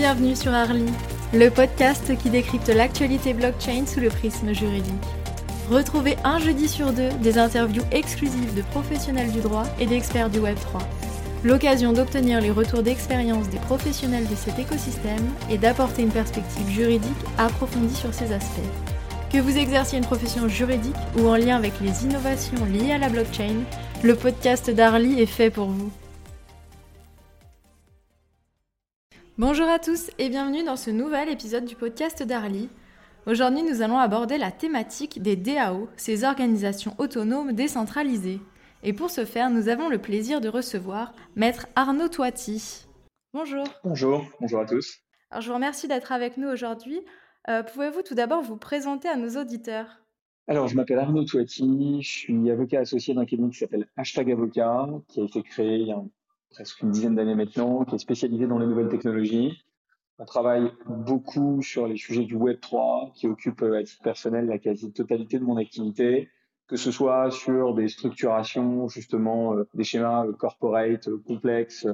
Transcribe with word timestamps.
Bienvenue 0.00 0.34
sur 0.34 0.54
Arly, 0.54 0.86
le 1.34 1.50
podcast 1.50 2.16
qui 2.16 2.30
décrypte 2.30 2.68
l'actualité 2.68 3.34
blockchain 3.34 3.84
sous 3.84 4.00
le 4.00 4.08
prisme 4.08 4.54
juridique. 4.54 4.94
Retrouvez 5.68 6.16
un 6.24 6.38
jeudi 6.38 6.68
sur 6.68 6.94
deux 6.94 7.10
des 7.22 7.36
interviews 7.36 7.82
exclusives 7.92 8.54
de 8.54 8.62
professionnels 8.62 9.30
du 9.30 9.40
droit 9.40 9.64
et 9.78 9.84
d'experts 9.84 10.30
du 10.30 10.38
Web3. 10.38 10.80
L'occasion 11.44 11.92
d'obtenir 11.92 12.40
les 12.40 12.50
retours 12.50 12.82
d'expérience 12.82 13.50
des 13.50 13.58
professionnels 13.58 14.26
de 14.26 14.34
cet 14.36 14.58
écosystème 14.58 15.28
et 15.50 15.58
d'apporter 15.58 16.00
une 16.00 16.08
perspective 16.08 16.70
juridique 16.70 17.12
approfondie 17.36 17.94
sur 17.94 18.14
ces 18.14 18.32
aspects. 18.32 18.70
Que 19.30 19.36
vous 19.36 19.58
exerciez 19.58 19.98
une 19.98 20.06
profession 20.06 20.48
juridique 20.48 20.96
ou 21.18 21.28
en 21.28 21.36
lien 21.36 21.56
avec 21.56 21.74
les 21.82 22.06
innovations 22.06 22.64
liées 22.64 22.92
à 22.92 22.98
la 22.98 23.10
blockchain, 23.10 23.64
le 24.02 24.14
podcast 24.14 24.70
d'Arly 24.70 25.20
est 25.20 25.26
fait 25.26 25.50
pour 25.50 25.68
vous. 25.68 25.90
Bonjour 29.40 29.68
à 29.68 29.78
tous 29.78 30.10
et 30.18 30.28
bienvenue 30.28 30.64
dans 30.64 30.76
ce 30.76 30.90
nouvel 30.90 31.30
épisode 31.30 31.64
du 31.64 31.74
podcast 31.74 32.22
d'Arly. 32.22 32.68
Aujourd'hui, 33.24 33.62
nous 33.62 33.80
allons 33.80 33.96
aborder 33.96 34.36
la 34.36 34.50
thématique 34.50 35.22
des 35.22 35.34
DAO, 35.34 35.88
ces 35.96 36.24
organisations 36.24 36.94
autonomes 36.98 37.54
décentralisées. 37.54 38.40
Et 38.82 38.92
pour 38.92 39.08
ce 39.08 39.24
faire, 39.24 39.48
nous 39.48 39.70
avons 39.70 39.88
le 39.88 39.96
plaisir 39.96 40.42
de 40.42 40.50
recevoir 40.50 41.14
Maître 41.36 41.68
Arnaud 41.74 42.08
Toiti. 42.08 42.84
Bonjour. 43.32 43.64
Bonjour, 43.82 44.26
bonjour 44.42 44.60
à 44.60 44.66
tous. 44.66 44.98
Alors, 45.30 45.40
je 45.40 45.48
vous 45.48 45.54
remercie 45.54 45.88
d'être 45.88 46.12
avec 46.12 46.36
nous 46.36 46.48
aujourd'hui. 46.48 47.00
Euh, 47.48 47.62
Pouvez-vous 47.62 48.02
tout 48.02 48.14
d'abord 48.14 48.42
vous 48.42 48.58
présenter 48.58 49.08
à 49.08 49.16
nos 49.16 49.40
auditeurs? 49.40 50.02
Alors, 50.48 50.68
je 50.68 50.76
m'appelle 50.76 50.98
Arnaud 50.98 51.24
Toiti, 51.24 52.02
je 52.02 52.08
suis 52.10 52.50
avocat 52.50 52.80
associé 52.80 53.14
d'un 53.14 53.24
cabinet 53.24 53.48
qui 53.48 53.60
s'appelle 53.60 53.88
Hashtag 53.96 54.32
Avocat, 54.32 54.86
qui 55.08 55.22
a 55.22 55.24
été 55.24 55.42
créé 55.42 55.78
il 55.78 55.86
y 55.86 55.92
a 55.92 56.02
presque 56.50 56.80
une 56.82 56.90
dizaine 56.90 57.14
d'années 57.14 57.34
maintenant, 57.34 57.84
qui 57.84 57.94
est 57.94 57.98
spécialisé 57.98 58.46
dans 58.46 58.58
les 58.58 58.66
nouvelles 58.66 58.88
technologies. 58.88 59.62
On 60.18 60.26
travaille 60.26 60.70
beaucoup 60.86 61.62
sur 61.62 61.86
les 61.86 61.96
sujets 61.96 62.24
du 62.24 62.34
Web 62.34 62.60
3, 62.60 63.12
qui 63.14 63.26
occupe 63.26 63.62
euh, 63.62 63.78
à 63.78 63.82
titre 63.82 64.02
personnel 64.02 64.46
la 64.46 64.58
quasi-totalité 64.58 65.38
de 65.38 65.44
mon 65.44 65.56
activité, 65.56 66.28
que 66.66 66.76
ce 66.76 66.90
soit 66.90 67.30
sur 67.30 67.74
des 67.74 67.88
structurations, 67.88 68.86
justement, 68.88 69.54
euh, 69.54 69.66
des 69.72 69.84
schémas 69.84 70.26
euh, 70.26 70.32
corporate 70.32 71.08
complexes, 71.26 71.86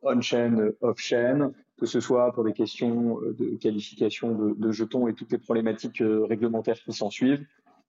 on-chain, 0.00 0.70
off-chain, 0.80 1.52
que 1.78 1.84
ce 1.84 2.00
soit 2.00 2.32
pour 2.32 2.44
des 2.44 2.54
questions 2.54 3.18
de 3.20 3.56
qualification 3.56 4.54
de, 4.54 4.72
jetons 4.72 5.08
et 5.08 5.14
toutes 5.14 5.32
les 5.32 5.38
problématiques 5.38 6.02
réglementaires 6.02 6.78
qui 6.82 6.92
s'en 6.92 7.10
suivent. 7.10 7.44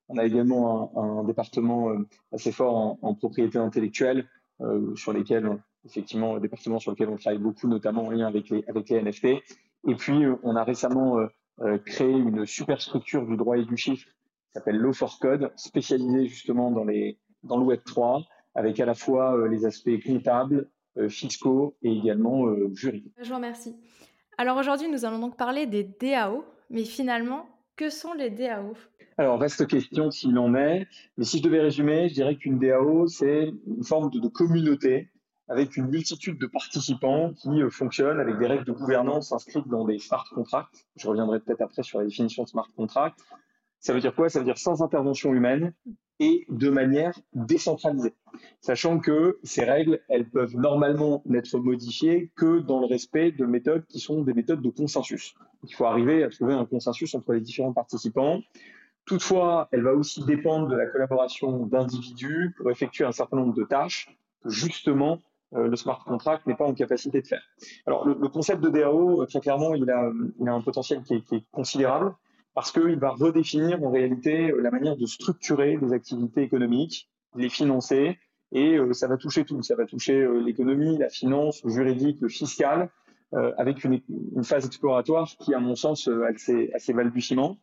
On 0.10 0.18
a 0.18 0.26
également 0.26 0.92
un, 0.98 1.24
département 1.24 1.92
assez 2.34 2.52
fort 2.52 2.98
en, 3.02 3.14
propriété 3.14 3.60
intellectuelle, 3.60 4.28
sur 4.96 5.14
lesquels 5.14 5.58
effectivement, 5.86 6.38
département 6.40 6.80
sur 6.80 6.92
lequel 6.92 7.10
on 7.10 7.18
travaille 7.18 7.40
beaucoup, 7.40 7.68
notamment 7.68 8.06
en 8.06 8.12
lien 8.12 8.28
avec 8.28 8.50
les, 8.50 8.64
avec 8.68 8.90
les 8.90 9.02
NFT. 9.02 9.26
Et 9.88 9.96
puis, 9.96 10.26
euh, 10.26 10.36
on 10.44 10.56
a 10.56 10.64
récemment 10.64 11.20
euh, 11.20 11.28
euh, 11.62 11.78
créé 11.80 12.12
une 12.12 12.46
super 12.46 12.82
structure 12.82 13.26
du 13.26 13.38
droit 13.38 13.58
et 13.58 13.66
du 13.66 13.78
chiffre 13.78 14.06
qui 14.08 14.54
s'appelle 14.54 14.78
Law 14.78 14.94
for 14.94 15.20
Code, 15.20 15.52
spécialisée 15.56 16.28
justement 16.28 16.72
dans, 16.72 16.84
les, 16.84 17.18
dans 17.44 17.58
le 17.58 17.64
Web 17.64 17.82
3, 17.86 18.24
avec 18.56 18.80
à 18.80 18.86
la 18.86 18.96
fois 18.96 19.48
les 19.48 19.66
aspects 19.66 20.02
comptables, 20.06 20.70
fiscaux 21.10 21.76
et 21.84 21.92
également 21.92 22.48
juridiques. 22.74 23.14
Je 23.22 23.30
vous 23.30 23.36
remercie. 23.36 23.76
Alors 24.40 24.58
aujourd'hui, 24.58 24.90
nous 24.90 25.06
allons 25.06 25.20
donc 25.20 25.38
parler 25.38 25.68
des 25.68 25.84
DAO, 25.84 26.44
mais 26.72 26.86
finalement, 26.86 27.46
que 27.76 27.92
sont 27.92 28.14
les 28.14 28.32
DAO 28.32 28.74
alors, 29.20 29.40
vaste 29.40 29.66
question 29.66 30.12
s'il 30.12 30.38
en 30.38 30.54
est, 30.54 30.86
mais 31.18 31.26
si 31.26 31.40
je 31.40 31.44
devais 31.44 31.60
résumer, 31.60 32.08
je 32.08 32.14
dirais 32.14 32.36
qu'une 32.36 32.60
DAO, 32.60 33.08
c'est 33.08 33.52
une 33.66 33.84
forme 33.84 34.12
de, 34.12 34.20
de 34.20 34.28
communauté 34.28 35.10
avec 35.50 35.78
une 35.78 35.88
multitude 35.88 36.40
de 36.40 36.48
participants 36.48 37.34
qui 37.34 37.62
euh, 37.62 37.70
fonctionnent 37.70 38.20
avec 38.20 38.38
des 38.38 38.48
règles 38.48 38.66
de 38.66 38.72
gouvernance 38.72 39.32
inscrites 39.32 39.68
dans 39.68 39.86
des 39.86 40.00
smart 40.00 40.26
contracts. 40.34 40.86
Je 40.96 41.08
reviendrai 41.08 41.40
peut-être 41.40 41.62
après 41.62 41.84
sur 41.84 42.00
la 42.00 42.06
définition 42.06 42.44
de 42.44 42.50
smart 42.50 42.68
contract. 42.76 43.20
Ça 43.80 43.94
veut 43.94 44.00
dire 44.00 44.14
quoi? 44.14 44.30
Ça 44.30 44.40
veut 44.40 44.46
dire 44.46 44.58
sans 44.58 44.82
intervention 44.82 45.34
humaine 45.34 45.74
et 46.20 46.46
de 46.50 46.70
manière 46.70 47.14
décentralisée. 47.34 48.16
Sachant 48.60 49.00
que 49.00 49.40
ces 49.44 49.64
règles, 49.64 50.02
elles 50.10 50.30
peuvent 50.30 50.56
normalement 50.56 51.22
n'être 51.26 51.60
modifiées 51.60 52.32
que 52.36 52.60
dans 52.60 52.80
le 52.80 52.88
respect 52.88 53.32
de 53.32 53.46
méthodes 53.46 53.86
qui 53.86 54.00
sont 54.00 54.24
des 54.24 54.34
méthodes 54.34 54.62
de 54.62 54.70
consensus. 54.70 55.36
Il 55.64 55.74
faut 55.74 55.86
arriver 55.86 56.24
à 56.24 56.30
trouver 56.30 56.56
un 56.56 56.66
consensus 56.66 57.14
entre 57.14 57.34
les 57.34 57.42
différents 57.42 57.74
participants. 57.74 58.42
Toutefois, 59.06 59.70
elle 59.72 59.84
va 59.84 59.94
aussi 59.94 60.26
dépendre 60.26 60.68
de 60.68 60.76
la 60.76 60.88
collaboration 60.88 61.66
d'individus 61.68 62.54
pour 62.58 62.70
effectuer 62.72 63.06
un 63.06 63.12
certain 63.12 63.38
nombre 63.38 63.54
de 63.54 63.64
tâches 63.64 64.10
justement 64.46 65.22
le 65.52 65.76
smart 65.76 66.04
contract 66.06 66.46
n'est 66.46 66.56
pas 66.56 66.66
en 66.66 66.74
capacité 66.74 67.22
de 67.22 67.28
faire. 67.28 67.42
Alors 67.86 68.06
le, 68.08 68.18
le 68.20 68.28
concept 68.28 68.62
de 68.62 68.70
DAO, 68.70 69.22
euh, 69.22 69.26
très 69.26 69.40
clairement, 69.40 69.74
il 69.74 69.90
a, 69.90 70.12
il 70.40 70.50
a 70.50 70.54
un 70.54 70.62
potentiel 70.62 71.04
qui 71.04 71.16
est, 71.16 71.22
qui 71.22 71.36
est 71.36 71.46
considérable 71.52 72.14
parce 72.54 72.72
qu'il 72.72 73.00
va 73.00 73.12
redéfinir 73.12 73.82
en 73.84 73.92
réalité 73.92 74.52
euh, 74.52 74.62
la 74.62 74.72
manière 74.72 74.98
de 74.98 75.06
structurer 75.06 75.78
des 75.78 75.94
activités 75.94 76.42
économiques, 76.42 77.10
les 77.36 77.50
financer, 77.50 78.18
et 78.54 78.78
ça 78.94 79.08
va 79.10 79.18
toucher 79.18 79.44
tout. 79.44 79.62
Ça 79.62 79.76
va 79.76 79.86
toucher 79.86 80.26
l'économie, 80.42 80.98
la 80.98 81.10
finance, 81.10 81.62
le 81.66 81.70
juridique, 81.70 82.22
le 82.22 82.30
fiscal, 82.30 82.90
euh, 83.34 83.52
avec 83.58 83.84
une, 83.84 84.00
une, 84.36 84.44
phase 84.46 84.66
exploratoire 84.66 85.30
qui, 85.40 85.54
à 85.54 85.60
mon 85.60 85.76
sens, 85.76 86.08
euh, 86.08 86.24
assez, 86.24 86.72
assez 86.74 86.94
balbutiement. 86.94 87.58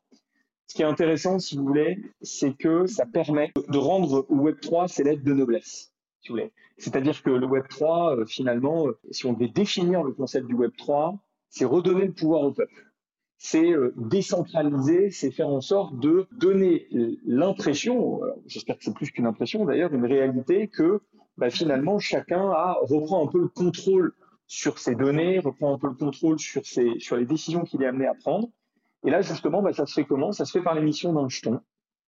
Ce 0.66 0.74
qui 0.74 0.82
est 0.82 0.86
intéressant, 0.86 1.38
si 1.38 1.56
vous 1.56 1.64
voulez, 1.64 1.98
c'est 2.20 2.52
que 2.52 2.84
ça 2.84 3.06
permet 3.06 3.50
de 3.68 3.78
rendre 3.78 4.26
au 4.28 4.46
Web3 4.46 4.88
ses 4.88 5.04
lettres 5.04 5.24
de 5.24 5.32
noblesse. 5.32 5.93
C'est-à-dire 6.78 7.22
que 7.22 7.30
le 7.30 7.46
Web 7.46 7.64
3, 7.68 8.16
euh, 8.16 8.26
finalement, 8.26 8.88
euh, 8.88 8.98
si 9.10 9.26
on 9.26 9.32
devait 9.32 9.48
définir 9.48 10.02
le 10.02 10.12
concept 10.12 10.46
du 10.46 10.54
Web 10.54 10.72
3, 10.76 11.18
c'est 11.48 11.64
redonner 11.64 12.06
le 12.06 12.12
pouvoir 12.12 12.42
au 12.42 12.52
peuple. 12.52 12.92
C'est 13.38 13.70
euh, 13.70 13.92
décentraliser, 13.96 15.10
c'est 15.10 15.30
faire 15.30 15.48
en 15.48 15.60
sorte 15.60 15.98
de 15.98 16.26
donner 16.32 16.88
l'impression, 17.26 18.20
j'espère 18.46 18.78
que 18.78 18.84
c'est 18.84 18.94
plus 18.94 19.10
qu'une 19.10 19.26
impression 19.26 19.64
d'ailleurs, 19.64 19.92
une 19.92 20.06
réalité 20.06 20.68
que 20.68 21.00
bah, 21.36 21.50
finalement 21.50 21.98
chacun 21.98 22.52
reprend 22.82 23.26
un 23.26 23.30
peu 23.30 23.40
le 23.40 23.48
contrôle 23.48 24.12
sur 24.46 24.78
ses 24.78 24.94
données, 24.94 25.38
reprend 25.40 25.74
un 25.74 25.78
peu 25.78 25.88
le 25.88 25.94
contrôle 25.94 26.38
sur 26.38 27.16
les 27.16 27.26
décisions 27.26 27.64
qu'il 27.64 27.82
est 27.82 27.86
amené 27.86 28.06
à 28.06 28.14
prendre. 28.14 28.48
Et 29.04 29.10
là, 29.10 29.20
justement, 29.20 29.62
bah, 29.62 29.72
ça 29.72 29.84
se 29.86 29.92
fait 29.92 30.04
comment? 30.04 30.32
Ça 30.32 30.44
se 30.44 30.52
fait 30.52 30.64
par 30.64 30.74
l'émission 30.74 31.12
d'un 31.12 31.28
jeton. 31.28 31.60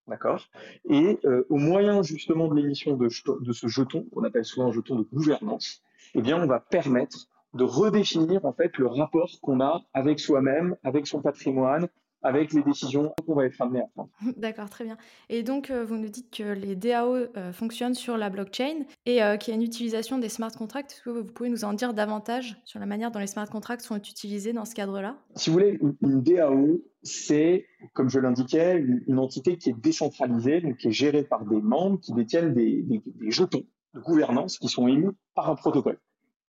D'accord? 0.09 0.49
Et 0.89 1.19
euh, 1.25 1.45
au 1.49 1.57
moyen 1.57 2.03
justement 2.03 2.49
de 2.49 2.55
l'émission 2.55 2.97
de, 2.97 3.09
de, 3.09 3.53
ce 3.53 3.67
jeton, 3.67 4.07
qu'on 4.13 4.23
appelle 4.23 4.45
souvent 4.45 4.69
un 4.69 4.73
jeton 4.73 4.97
de 4.97 5.03
gouvernance, 5.03 5.83
eh 6.15 6.23
bien, 6.23 6.41
on 6.41 6.47
va 6.47 6.61
permettre 6.61 7.29
de 7.55 7.65
redéfinir 7.65 8.45
en 8.45 8.53
fait 8.53 8.77
le 8.79 8.87
rapport 8.87 9.41
qu'on 9.43 9.61
a 9.61 9.83
avec 9.95 10.21
soi-même, 10.21 10.77
avec 10.85 11.07
son 11.07 11.23
patrimoine, 11.23 11.89
avec 12.27 12.53
les 12.53 12.63
décisions 12.63 13.15
qu'on 13.25 13.35
va 13.35 13.47
être 13.47 13.61
amené 13.63 13.81
à 13.81 13.87
prendre. 13.87 14.11
D'accord, 14.37 14.69
très 14.69 14.85
bien. 14.85 14.97
Et 15.29 15.43
donc, 15.43 15.71
euh, 15.71 15.85
vous 15.85 15.97
nous 15.97 16.09
dites 16.09 16.35
que 16.37 16.43
les 16.43 16.75
DAO 16.75 17.15
euh, 17.15 17.53
fonctionnent 17.53 17.95
sur 17.95 18.17
la 18.17 18.31
blockchain 18.31 18.85
et 19.07 19.23
euh, 19.23 19.37
qu'il 19.37 19.53
y 19.53 19.57
a 19.57 19.61
une 19.61 19.65
utilisation 19.65 20.19
des 20.19 20.29
smart 20.29 20.51
contracts. 20.51 20.93
Est-ce 20.93 21.03
que 21.03 21.11
vous 21.11 21.25
pouvez 21.25 21.49
nous 21.49 21.65
en 21.65 21.73
dire 21.73 21.95
davantage 21.95 22.57
sur 22.65 22.81
la 22.81 22.87
manière 22.87 23.13
dont 23.13 23.21
les 23.21 23.29
smart 23.29 23.49
contracts 23.49 23.83
sont 23.83 23.97
utilisés 23.97 24.53
dans 24.53 24.65
ce 24.65 24.75
cadre-là? 24.75 25.17
Si 25.37 25.51
vous 25.51 25.55
voulez, 25.55 25.79
une, 26.03 26.23
DAO, 26.23 26.83
c'est, 27.03 27.67
comme 27.95 28.11
je 28.11 28.19
l'indiquais, 28.19 28.77
une, 28.77 29.19
entité 29.19 29.57
qui 29.57 29.71
est 29.71 29.81
décentralisée, 29.81 30.61
donc 30.61 30.77
qui 30.79 30.89
est 30.89 30.93
gérée 30.93 31.23
par 31.23 31.45
des 31.45 31.61
membres 31.61 32.01
qui 32.01 32.13
détiennent 32.13 32.55
des, 32.55 32.83
des, 32.83 33.03
des 33.07 33.31
jetons 33.31 33.65
de 33.95 34.01
gouvernance 34.01 34.59
qui 34.59 34.69
sont 34.69 34.89
émis 34.89 35.15
par 35.35 35.49
un 35.49 35.55
protocole. 35.55 35.99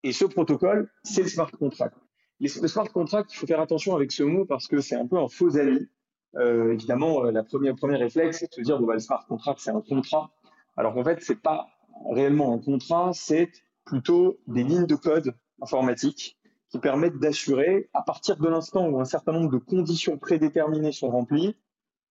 Et 0.03 0.11
ce 0.11 0.25
protocole, 0.25 0.89
c'est 1.03 1.23
le 1.23 1.27
smart 1.27 1.51
contract. 1.51 1.95
Les, 2.39 2.49
le 2.61 2.67
smart 2.67 2.87
contract, 2.91 3.33
il 3.33 3.37
faut 3.37 3.47
faire 3.47 3.61
attention 3.61 3.95
avec 3.95 4.11
ce 4.11 4.23
mot 4.23 4.45
parce 4.45 4.67
que 4.67 4.79
c'est 4.81 4.95
un 4.95 5.07
peu 5.07 5.17
un 5.17 5.27
faux 5.27 5.57
ami. 5.57 5.87
Euh, 6.35 6.73
évidemment, 6.73 7.25
euh, 7.25 7.31
la 7.31 7.43
première, 7.43 7.75
premier 7.75 7.97
réflexe, 7.97 8.39
c'est 8.39 8.49
de 8.49 8.53
se 8.53 8.61
dire, 8.61 8.79
bon, 8.79 8.85
bah, 8.85 8.93
le 8.93 8.99
smart 8.99 9.25
contract, 9.27 9.59
c'est 9.59 9.71
un 9.71 9.81
contrat. 9.81 10.31
Alors 10.75 10.93
qu'en 10.93 11.03
fait, 11.03 11.19
c'est 11.21 11.41
pas 11.41 11.67
réellement 12.11 12.53
un 12.53 12.59
contrat, 12.59 13.11
c'est 13.13 13.51
plutôt 13.85 14.39
des 14.47 14.63
lignes 14.63 14.85
de 14.85 14.95
code 14.95 15.33
informatique 15.61 16.37
qui 16.69 16.79
permettent 16.79 17.17
d'assurer, 17.17 17.89
à 17.93 18.01
partir 18.01 18.37
de 18.37 18.47
l'instant 18.47 18.87
où 18.87 18.99
un 18.99 19.05
certain 19.05 19.31
nombre 19.31 19.49
de 19.49 19.57
conditions 19.57 20.17
prédéterminées 20.17 20.91
sont 20.91 21.09
remplies, 21.09 21.55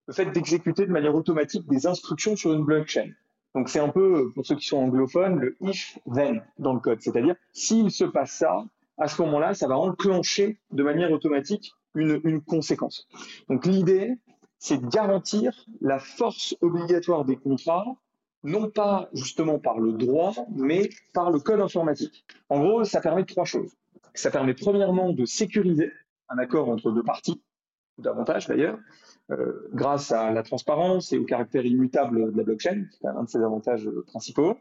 le 0.09 0.15
fait 0.15 0.27
d'exécuter 0.27 0.87
de 0.87 0.93
manière 0.93 1.15
automatique 1.15 1.69
des 1.69 1.87
instructions 1.87 2.37
sur 2.37 2.53
une 2.53 2.65
blockchain. 2.65 3.11
Donc 3.55 3.69
c'est 3.69 3.81
un 3.81 3.89
peu, 3.89 4.33
pour 4.35 4.47
ceux 4.47 4.57
qui 4.57 4.67
sont 4.67 4.79
anglophones, 4.79 5.39
le 5.41 5.57
if 5.61 5.99
then 6.15 6.43
dans 6.59 6.75
le 6.75 6.81
code. 6.81 7.01
C'est-à-dire, 7.01 7.37
s'il 7.53 7.91
se 7.91 8.05
passe 8.05 8.33
ça, 8.33 8.65
à 8.99 9.09
ce 9.09 9.21
moment-là, 9.23 9.55
ça 9.55 9.69
va 9.69 9.77
enclencher 9.77 10.59
de 10.71 10.83
manière 10.83 11.13
automatique 11.13 11.75
une, 11.95 12.41
conséquence. 12.43 13.07
Donc 13.49 13.67
l'idée, 13.67 14.19
c'est 14.59 14.79
de 14.79 14.87
garantir 14.87 15.67
la 15.81 15.99
force 15.99 16.55
obligatoire 16.61 17.25
des 17.25 17.37
contrats, 17.37 17.87
non 18.43 18.69
pas 18.71 19.09
justement 19.13 19.59
par 19.59 19.79
le 19.79 19.93
droit, 19.93 20.35
mais 20.55 20.91
par 21.15 21.31
le 21.31 21.39
code 21.39 21.61
informatique. 21.61 22.25
En 22.49 22.61
gros, 22.61 22.85
ça 22.85 23.01
permet 23.01 23.25
trois 23.25 23.45
choses. 23.45 23.73
Ça 24.15 24.31
permet 24.31 24.55
premièrement 24.55 25.13
de 25.13 25.25
sécuriser 25.25 25.93
un 26.29 26.39
accord 26.39 26.69
entre 26.69 26.91
deux 26.91 27.03
parties, 27.03 27.43
ou 27.99 28.03
davantage 28.03 28.47
d'ailleurs, 28.47 28.79
euh, 29.31 29.69
grâce 29.73 30.13
à 30.13 30.31
la 30.31 30.43
transparence 30.43 31.13
et 31.13 31.19
au 31.19 31.25
caractère 31.25 31.65
immutable 31.67 32.33
de 32.33 32.37
la 32.37 32.45
blockchain, 32.45 32.85
qui 32.91 33.05
est 33.05 33.09
un 33.09 33.25
de 33.25 33.29
ses 33.29 33.43
avantages 33.43 33.89
principaux. 34.07 34.57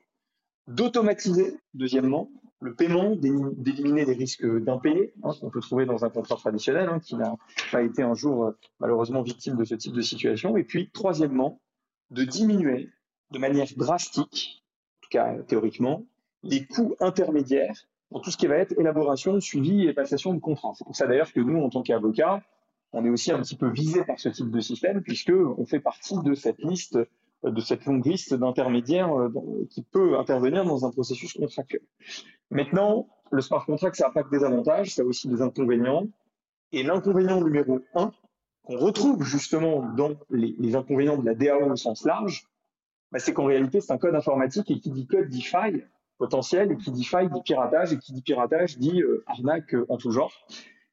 D'automatiser, 0.68 1.58
deuxièmement, 1.74 2.30
le 2.60 2.74
paiement, 2.74 3.16
d'éliminer 3.16 4.06
les 4.06 4.14
risques 4.14 4.46
d'impayés 4.46 5.14
hein, 5.24 5.32
qu'on 5.40 5.50
peut 5.50 5.60
trouver 5.60 5.86
dans 5.86 6.04
un 6.06 6.10
contrat 6.10 6.36
traditionnel, 6.36 6.90
hein, 6.90 7.00
qui 7.00 7.16
n'a 7.16 7.36
pas 7.72 7.84
été 7.84 8.02
un 8.02 8.16
jour 8.16 8.46
euh, 8.46 8.52
malheureusement 8.80 9.22
victime 9.22 9.56
de 9.56 9.64
ce 9.64 9.76
type 9.76 9.94
de 9.94 10.02
situation. 10.02 10.58
Et 10.58 10.64
puis, 10.64 10.90
troisièmement, 10.92 11.62
de 12.10 12.24
diminuer 12.24 12.90
de 13.32 13.40
manière 13.40 13.68
drastique, 13.76 14.64
en 14.64 15.02
tout 15.02 15.10
cas 15.12 15.44
théoriquement, 15.44 16.06
les 16.44 16.66
coûts 16.66 16.96
intermédiaires 17.00 17.76
pour 18.10 18.22
tout 18.22 18.32
ce 18.32 18.38
qui 18.38 18.48
va 18.48 18.56
être 18.56 18.80
élaboration, 18.80 19.40
suivi 19.40 19.86
et 19.88 19.94
passation 19.94 20.34
de 20.34 20.40
contrats. 20.40 20.74
C'est 20.78 20.86
pour 20.86 20.96
ça 20.96 21.08
d'ailleurs 21.08 21.34
que 21.34 21.40
nous, 21.40 21.62
en 21.62 21.70
tant 21.70 21.82
qu'avocats, 21.82 22.42
on 22.94 23.04
est 23.04 23.10
aussi 23.10 23.32
un 23.32 23.42
petit 23.42 23.58
peu 23.58 23.70
visé 23.70 24.04
par 24.06 24.20
ce 24.20 24.30
type 24.30 24.50
de 24.50 24.60
système, 24.60 25.02
puisque 25.02 25.34
on 25.34 25.66
fait 25.66 25.80
partie 25.80 26.18
de 26.24 26.34
cette 26.34 26.60
liste 26.60 26.98
de 27.51 27.62
cette 27.62 27.86
longue 27.86 28.06
liste 28.06 28.33
d'intermédiaires 28.33 29.13
euh, 29.18 29.31
qui 29.69 29.83
peut 29.83 30.18
intervenir 30.18 30.65
dans 30.65 30.86
un 30.86 30.92
processus 30.92 31.33
contractuel. 31.33 31.81
Maintenant, 32.50 33.07
le 33.31 33.42
smart 33.42 33.65
contract, 33.65 33.95
ça 33.95 34.07
n'a 34.07 34.13
pas 34.13 34.24
que 34.24 34.30
des 34.30 34.44
avantages, 34.44 34.94
ça 34.94 35.01
a 35.01 35.06
aussi 35.06 35.27
des 35.27 35.42
inconvénients. 35.42 36.07
Et 36.71 36.83
l'inconvénient 36.83 37.42
numéro 37.42 37.80
un, 37.94 38.12
qu'on 38.63 38.77
retrouve 38.77 39.24
justement 39.24 39.88
dans 39.95 40.12
les, 40.30 40.75
inconvénients 40.75 41.18
de 41.18 41.25
la 41.25 41.36
DAO 41.36 41.71
au 41.71 41.75
sens 41.75 42.06
large, 42.06 42.47
bah, 43.12 43.19
c'est 43.19 43.33
qu'en 43.33 43.45
réalité, 43.45 43.81
c'est 43.81 43.94
un 43.94 43.97
code 43.97 44.15
informatique 44.15 44.69
et 44.71 44.80
qui 44.80 44.92
dit 44.92 45.06
code 45.06 45.30
dit 45.30 45.42
faille 45.42 45.86
potentiel, 46.18 46.71
et 46.71 46.77
qui 46.77 46.92
dit 46.92 47.03
faille 47.03 47.30
dit 47.30 47.42
piratage, 47.44 47.94
et 47.94 48.00
qui 48.00 48.13
dit 48.13 48.21
piratage 48.21 48.77
dit 48.77 49.01
euh, 49.01 49.24
arnaque 49.27 49.75
euh, 49.75 49.86
en 49.89 49.97
tout 49.97 50.12
genre. 50.12 50.33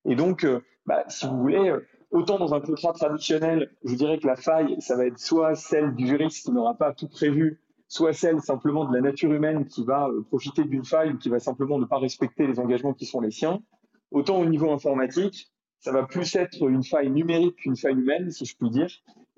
Et 0.04 0.16
donc, 0.16 0.46
bah, 0.84 1.04
si 1.08 1.26
vous 1.26 1.38
voulez, 1.38 1.76
Autant 2.12 2.38
dans 2.38 2.52
un 2.52 2.60
contrat 2.60 2.92
traditionnel, 2.92 3.70
je 3.84 3.94
dirais 3.94 4.18
que 4.18 4.26
la 4.26 4.36
faille, 4.36 4.76
ça 4.80 4.96
va 4.96 5.06
être 5.06 5.18
soit 5.18 5.54
celle 5.54 5.94
du 5.94 6.06
juriste 6.06 6.44
qui 6.44 6.52
n'aura 6.52 6.74
pas 6.74 6.92
tout 6.92 7.08
prévu, 7.08 7.58
soit 7.88 8.12
celle 8.12 8.42
simplement 8.42 8.84
de 8.84 8.94
la 8.94 9.00
nature 9.00 9.32
humaine 9.32 9.66
qui 9.66 9.82
va 9.82 10.08
euh, 10.08 10.20
profiter 10.20 10.64
d'une 10.64 10.84
faille 10.84 11.12
ou 11.12 11.16
qui 11.16 11.30
va 11.30 11.40
simplement 11.40 11.78
ne 11.78 11.86
pas 11.86 11.96
respecter 11.96 12.46
les 12.46 12.60
engagements 12.60 12.92
qui 12.92 13.06
sont 13.06 13.22
les 13.22 13.30
siens. 13.30 13.62
Autant 14.10 14.38
au 14.38 14.44
niveau 14.44 14.70
informatique, 14.70 15.50
ça 15.78 15.90
va 15.90 16.02
plus 16.02 16.36
être 16.36 16.68
une 16.68 16.84
faille 16.84 17.10
numérique 17.10 17.56
qu'une 17.56 17.76
faille 17.76 17.94
humaine, 17.94 18.30
si 18.30 18.44
je 18.44 18.58
puis 18.58 18.68
dire. 18.68 18.90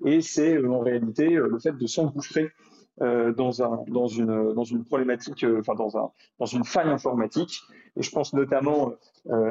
Et 0.03 0.19
c'est 0.19 0.57
euh, 0.57 0.69
en 0.69 0.81
réalité 0.81 1.33
euh, 1.33 1.47
le 1.47 1.59
fait 1.59 1.77
de 1.77 1.87
s'engouffrer 1.87 2.51
dans, 2.97 3.61
un, 3.61 3.83
dans, 3.89 4.07
une, 4.07 4.85
problématique, 4.85 5.45
enfin 5.59 5.75
dans, 5.75 5.97
un, 5.97 6.11
dans 6.39 6.45
une 6.45 6.63
faille 6.63 6.87
informatique. 6.87 7.59
Et 7.97 8.01
je 8.01 8.09
pense 8.09 8.31
notamment 8.31 8.93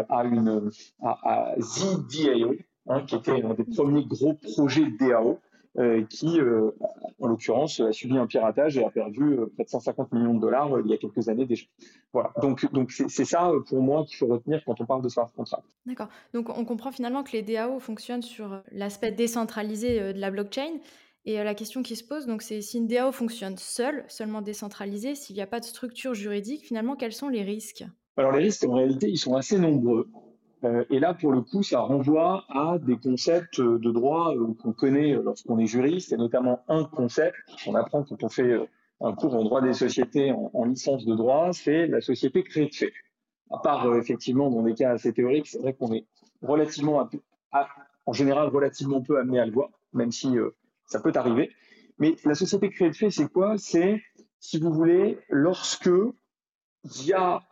à, 0.08 0.24
une, 0.24 0.70
à, 1.02 1.52
à 1.52 1.54
ZDAO, 1.60 2.54
Hein, 2.86 3.02
qui 3.06 3.14
était 3.14 3.42
un 3.42 3.54
des 3.54 3.64
premiers 3.64 4.04
gros 4.04 4.34
projets 4.34 4.84
de 4.84 4.98
DAO, 4.98 5.40
euh, 5.78 6.04
qui, 6.04 6.38
euh, 6.38 6.70
en 7.18 7.28
l'occurrence, 7.28 7.80
a 7.80 7.92
subi 7.92 8.18
un 8.18 8.26
piratage 8.26 8.76
et 8.76 8.84
a 8.84 8.90
perdu 8.90 9.22
euh, 9.22 9.50
près 9.54 9.64
de 9.64 9.70
150 9.70 10.12
millions 10.12 10.34
de 10.34 10.40
dollars 10.40 10.70
il 10.84 10.90
y 10.90 10.92
a 10.92 10.98
quelques 10.98 11.30
années 11.30 11.46
déjà. 11.46 11.64
Voilà. 12.12 12.32
Donc, 12.42 12.70
donc 12.72 12.92
c'est 12.92 13.24
ça 13.24 13.50
pour 13.68 13.80
moi 13.80 14.04
qu'il 14.04 14.16
faut 14.18 14.26
retenir 14.26 14.62
quand 14.66 14.80
on 14.82 14.86
parle 14.86 15.00
de 15.00 15.08
smart 15.08 15.32
contract. 15.34 15.64
D'accord. 15.86 16.08
Donc, 16.34 16.50
on 16.50 16.64
comprend 16.66 16.92
finalement 16.92 17.22
que 17.22 17.32
les 17.32 17.42
DAO 17.42 17.80
fonctionnent 17.80 18.22
sur 18.22 18.62
l'aspect 18.70 19.12
décentralisé 19.12 20.12
de 20.12 20.20
la 20.20 20.30
blockchain. 20.30 20.78
Et 21.24 21.42
la 21.42 21.54
question 21.54 21.82
qui 21.82 21.96
se 21.96 22.04
pose, 22.04 22.26
donc, 22.26 22.42
c'est 22.42 22.60
si 22.60 22.76
une 22.76 22.86
DAO 22.86 23.12
fonctionne 23.12 23.56
seule, 23.56 24.04
seulement 24.08 24.42
décentralisée, 24.42 25.14
s'il 25.14 25.34
n'y 25.34 25.42
a 25.42 25.46
pas 25.46 25.58
de 25.58 25.64
structure 25.64 26.12
juridique, 26.12 26.66
finalement, 26.66 26.96
quels 26.96 27.14
sont 27.14 27.30
les 27.30 27.42
risques? 27.42 27.84
Alors, 28.18 28.32
les 28.32 28.44
risques, 28.44 28.64
en 28.64 28.74
réalité, 28.74 29.08
ils 29.08 29.16
sont 29.16 29.34
assez 29.34 29.58
nombreux. 29.58 30.08
Euh, 30.64 30.84
et 30.90 30.98
là, 30.98 31.14
pour 31.14 31.32
le 31.32 31.42
coup, 31.42 31.62
ça 31.62 31.80
renvoie 31.80 32.44
à 32.48 32.78
des 32.78 32.96
concepts 32.96 33.60
de 33.60 33.90
droit 33.90 34.34
euh, 34.34 34.54
qu'on 34.62 34.72
connaît 34.72 35.12
lorsqu'on 35.14 35.58
est 35.58 35.66
juriste, 35.66 36.12
et 36.12 36.16
notamment 36.16 36.64
un 36.68 36.84
concept 36.84 37.36
qu'on 37.64 37.74
apprend 37.74 38.02
quand 38.04 38.22
on 38.22 38.28
fait 38.28 38.50
euh, 38.50 38.66
un 39.00 39.12
cours 39.12 39.34
en 39.34 39.44
droit 39.44 39.60
des 39.60 39.74
sociétés 39.74 40.32
en, 40.32 40.64
licence 40.64 41.04
de 41.04 41.14
droit, 41.14 41.52
c'est 41.52 41.86
la 41.86 42.00
société 42.00 42.42
créée 42.42 42.66
de 42.66 42.74
fait. 42.74 42.92
À 43.50 43.58
part 43.58 43.94
effectivement 43.96 44.50
dans 44.50 44.62
des 44.62 44.74
cas 44.74 44.92
assez 44.92 45.12
théoriques, 45.12 45.48
c'est 45.48 45.58
vrai 45.58 45.74
qu'on 45.74 45.92
est 45.92 46.06
relativement, 46.40 47.06
en 48.06 48.12
général, 48.12 48.48
relativement 48.48 49.02
peu 49.02 49.18
amené 49.18 49.40
à 49.40 49.46
le 49.46 49.52
voir, 49.52 49.68
même 49.92 50.10
si 50.10 50.34
ça 50.86 51.00
peut 51.00 51.12
arriver. 51.14 51.50
Mais 51.98 52.14
la 52.24 52.34
société 52.34 52.70
créée 52.70 52.88
de 52.88 52.96
fait, 52.96 53.10
c'est 53.10 53.30
quoi? 53.30 53.58
C'est, 53.58 54.00
si 54.38 54.58
vous 54.58 54.72
voulez, 54.72 55.18
lorsque 55.28 55.90
il 56.84 57.06
y 57.06 57.12
a 57.12 57.42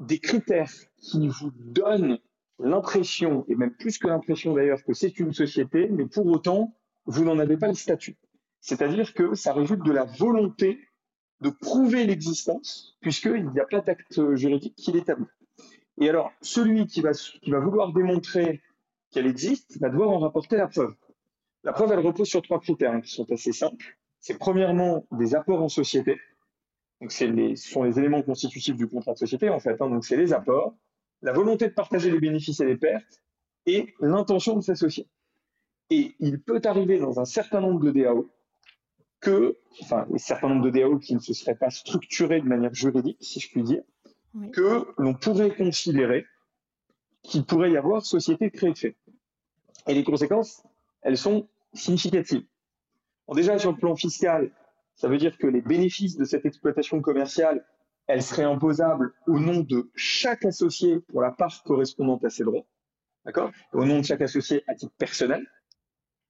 des 0.00 0.18
critères 0.18 0.72
qui 0.96 1.28
vous 1.28 1.50
donnent 1.50 2.18
l'impression, 2.58 3.44
et 3.48 3.54
même 3.54 3.72
plus 3.72 3.98
que 3.98 4.08
l'impression 4.08 4.54
d'ailleurs, 4.54 4.82
que 4.84 4.94
c'est 4.94 5.18
une 5.18 5.32
société, 5.32 5.88
mais 5.90 6.06
pour 6.06 6.26
autant, 6.26 6.74
vous 7.06 7.24
n'en 7.24 7.38
avez 7.38 7.56
pas 7.56 7.68
le 7.68 7.74
statut. 7.74 8.16
C'est-à-dire 8.60 9.14
que 9.14 9.34
ça 9.34 9.52
résulte 9.52 9.84
de 9.84 9.92
la 9.92 10.04
volonté 10.04 10.80
de 11.40 11.50
prouver 11.50 12.04
l'existence, 12.06 12.96
puisqu'il 13.00 13.48
n'y 13.50 13.60
a 13.60 13.66
pas 13.66 13.80
d'acte 13.80 14.34
juridique 14.34 14.74
qui 14.74 14.92
l'établit. 14.92 15.26
Et 16.00 16.08
alors, 16.08 16.32
celui 16.40 16.86
qui 16.86 17.00
va, 17.00 17.12
qui 17.12 17.50
va 17.50 17.60
vouloir 17.60 17.92
démontrer 17.92 18.60
qu'elle 19.10 19.26
existe 19.26 19.78
va 19.80 19.88
devoir 19.88 20.10
en 20.10 20.18
rapporter 20.18 20.56
la 20.56 20.66
preuve. 20.66 20.94
La 21.64 21.72
preuve, 21.72 21.92
elle 21.92 22.00
repose 22.00 22.28
sur 22.28 22.42
trois 22.42 22.60
critères 22.60 22.92
hein, 22.92 23.00
qui 23.00 23.12
sont 23.12 23.30
assez 23.30 23.52
simples. 23.52 23.98
C'est 24.20 24.38
premièrement 24.38 25.06
des 25.12 25.34
apports 25.34 25.62
en 25.62 25.68
société. 25.68 26.18
Donc, 27.00 27.18
les, 27.18 27.56
ce 27.56 27.70
sont 27.70 27.82
les 27.82 27.98
éléments 27.98 28.22
constitutifs 28.22 28.76
du 28.76 28.88
contrat 28.88 29.12
de 29.12 29.18
société, 29.18 29.48
en 29.50 29.60
fait. 29.60 29.80
Hein. 29.80 29.90
donc, 29.90 30.04
c'est 30.04 30.16
les 30.16 30.32
apports 30.32 30.74
la 31.22 31.32
volonté 31.32 31.68
de 31.68 31.72
partager 31.72 32.10
les 32.10 32.20
bénéfices 32.20 32.60
et 32.60 32.66
les 32.66 32.76
pertes 32.76 33.20
et 33.66 33.94
l'intention 34.00 34.56
de 34.56 34.60
s'associer. 34.60 35.08
Et 35.90 36.14
il 36.20 36.40
peut 36.40 36.60
arriver 36.64 36.98
dans 36.98 37.20
un 37.20 37.24
certain 37.24 37.60
nombre 37.60 37.80
de 37.80 37.90
DAO 37.90 38.30
que, 39.20 39.56
enfin, 39.80 40.06
un 40.12 40.18
certain 40.18 40.48
nombre 40.48 40.64
de 40.64 40.70
DAO 40.70 40.98
qui 40.98 41.14
ne 41.14 41.20
se 41.20 41.32
seraient 41.32 41.56
pas 41.56 41.70
structurés 41.70 42.40
de 42.40 42.46
manière 42.46 42.74
juridique, 42.74 43.18
si 43.20 43.40
je 43.40 43.50
puis 43.50 43.62
dire, 43.62 43.82
que 44.52 44.86
l'on 44.98 45.14
pourrait 45.14 45.54
considérer 45.54 46.26
qu'il 47.22 47.44
pourrait 47.44 47.72
y 47.72 47.76
avoir 47.76 48.04
société 48.04 48.50
créée 48.50 48.72
de 48.72 48.78
fait. 48.78 48.96
Et 49.86 49.94
les 49.94 50.04
conséquences, 50.04 50.62
elles 51.02 51.18
sont 51.18 51.48
significatives. 51.72 52.44
déjà, 53.34 53.58
sur 53.58 53.72
le 53.72 53.78
plan 53.78 53.96
fiscal, 53.96 54.50
ça 54.94 55.08
veut 55.08 55.18
dire 55.18 55.36
que 55.38 55.46
les 55.46 55.60
bénéfices 55.60 56.16
de 56.16 56.24
cette 56.24 56.46
exploitation 56.46 57.00
commerciale 57.00 57.64
elle 58.06 58.22
serait 58.22 58.44
imposable 58.44 59.14
au 59.26 59.38
nom 59.38 59.60
de 59.60 59.90
chaque 59.94 60.44
associé 60.44 61.00
pour 61.00 61.22
la 61.22 61.32
part 61.32 61.62
correspondante 61.64 62.24
à 62.24 62.30
ses 62.30 62.44
droits, 62.44 62.64
d'accord? 63.24 63.50
Au 63.72 63.84
nom 63.84 64.00
de 64.00 64.04
chaque 64.04 64.20
associé 64.22 64.62
à 64.66 64.74
titre 64.74 64.94
personnel. 64.96 65.46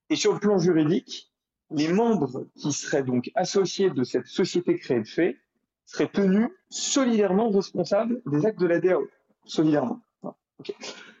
Et 0.09 0.15
sur 0.15 0.33
le 0.33 0.39
plan 0.39 0.57
juridique, 0.57 1.31
les 1.69 1.91
membres 1.91 2.47
qui 2.55 2.71
seraient 2.71 3.03
donc 3.03 3.29
associés 3.35 3.89
de 3.89 4.03
cette 4.03 4.27
société 4.27 4.77
créée 4.77 5.01
de 5.01 5.07
fait 5.07 5.37
seraient 5.85 6.09
tenus 6.09 6.49
solidairement 6.69 7.49
responsables 7.49 8.21
des 8.25 8.45
actes 8.45 8.59
de 8.59 8.67
la 8.67 8.79
DAO. 8.79 9.07
Solidairement. 9.45 10.01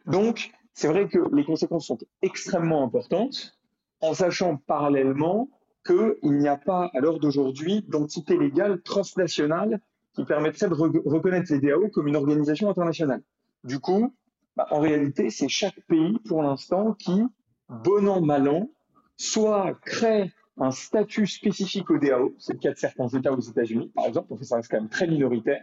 Donc, 0.05 0.51
c'est 0.73 0.87
vrai 0.87 1.07
que 1.07 1.19
les 1.33 1.45
conséquences 1.45 1.87
sont 1.87 1.99
extrêmement 2.21 2.83
importantes, 2.83 3.57
en 4.01 4.13
sachant 4.13 4.57
parallèlement 4.57 5.49
qu'il 5.85 6.37
n'y 6.37 6.47
a 6.47 6.57
pas, 6.57 6.91
à 6.93 6.99
l'heure 6.99 7.19
d'aujourd'hui, 7.19 7.83
d'entité 7.87 8.37
légale 8.37 8.81
transnationale 8.81 9.81
qui 10.17 10.25
permettrait 10.25 10.67
de 10.67 10.73
reconnaître 10.73 11.53
les 11.53 11.59
DAO 11.59 11.89
comme 11.89 12.07
une 12.07 12.15
organisation 12.15 12.71
internationale. 12.71 13.21
Du 13.63 13.79
coup, 13.79 14.11
bah, 14.55 14.65
en 14.71 14.79
réalité, 14.79 15.29
c'est 15.29 15.47
chaque 15.47 15.79
pays 15.87 16.17
pour 16.27 16.41
l'instant 16.41 16.93
qui, 16.93 17.21
bon 17.69 18.07
an, 18.07 18.19
mal 18.19 18.49
an, 18.49 18.67
soit 19.15 19.75
crée 19.85 20.31
un 20.57 20.71
statut 20.71 21.27
spécifique 21.27 21.91
aux 21.91 21.99
DAO, 21.99 22.33
c'est 22.39 22.53
le 22.53 22.59
cas 22.59 22.73
de 22.73 22.79
certains 22.79 23.07
États 23.09 23.31
aux 23.31 23.39
États-Unis, 23.39 23.91
par 23.93 24.07
exemple, 24.07 24.27
on 24.31 24.37
fait 24.37 24.45
ça 24.45 24.55
reste 24.55 24.71
quand 24.71 24.79
même 24.79 24.89
très 24.89 25.05
minoritaire, 25.05 25.61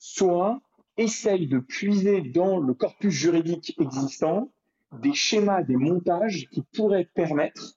soit 0.00 0.60
essaye 0.96 1.46
de 1.46 1.60
puiser 1.60 2.22
dans 2.22 2.58
le 2.58 2.74
corpus 2.74 3.14
juridique 3.14 3.76
existant 3.78 4.50
des 5.00 5.12
schémas, 5.12 5.62
des 5.62 5.76
montages 5.76 6.48
qui 6.50 6.62
pourraient 6.74 7.08
permettre 7.14 7.74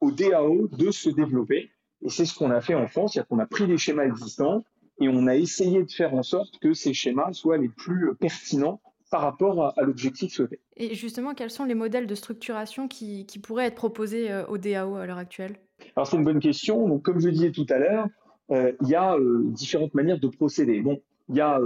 aux 0.00 0.10
DAO 0.10 0.68
de 0.68 0.90
se 0.90 1.08
développer. 1.08 1.70
Et 2.02 2.10
c'est 2.10 2.26
ce 2.26 2.34
qu'on 2.34 2.50
a 2.50 2.60
fait 2.60 2.74
en 2.74 2.88
France, 2.88 3.14
c'est-à-dire 3.14 3.28
qu'on 3.28 3.38
a 3.38 3.46
pris 3.46 3.66
les 3.66 3.78
schémas 3.78 4.04
existants, 4.04 4.64
et 5.00 5.08
on 5.08 5.26
a 5.26 5.36
essayé 5.36 5.82
de 5.82 5.90
faire 5.90 6.14
en 6.14 6.22
sorte 6.22 6.58
que 6.58 6.72
ces 6.72 6.94
schémas 6.94 7.32
soient 7.32 7.58
les 7.58 7.68
plus 7.68 8.14
pertinents 8.14 8.80
par 9.10 9.20
rapport 9.20 9.74
à, 9.76 9.82
l'objectif 9.82 10.32
souhaité. 10.32 10.60
Et 10.76 10.94
justement, 10.94 11.34
quels 11.34 11.50
sont 11.50 11.64
les 11.64 11.74
modèles 11.74 12.06
de 12.06 12.14
structuration 12.14 12.88
qui, 12.88 13.26
pourraient 13.42 13.66
être 13.66 13.76
proposés 13.76 14.30
euh, 14.30 14.46
au 14.46 14.58
DAO 14.58 14.96
à 14.96 15.06
l'heure 15.06 15.18
actuelle? 15.18 15.56
Alors 15.94 16.06
c'est 16.06 16.16
une 16.16 16.24
bonne 16.24 16.40
question. 16.40 16.88
Donc, 16.88 17.02
comme 17.02 17.20
je 17.20 17.28
disais 17.28 17.52
tout 17.52 17.66
à 17.68 17.78
l'heure, 17.78 18.08
euh, 18.50 18.72
il 18.82 18.88
y 18.88 18.94
a 18.94 19.14
euh, 19.16 19.42
différentes 19.44 19.94
manières 19.94 20.18
de 20.18 20.28
procéder. 20.28 20.80
Bon, 20.80 21.00
il 21.28 21.36
y 21.36 21.40
a 21.40 21.58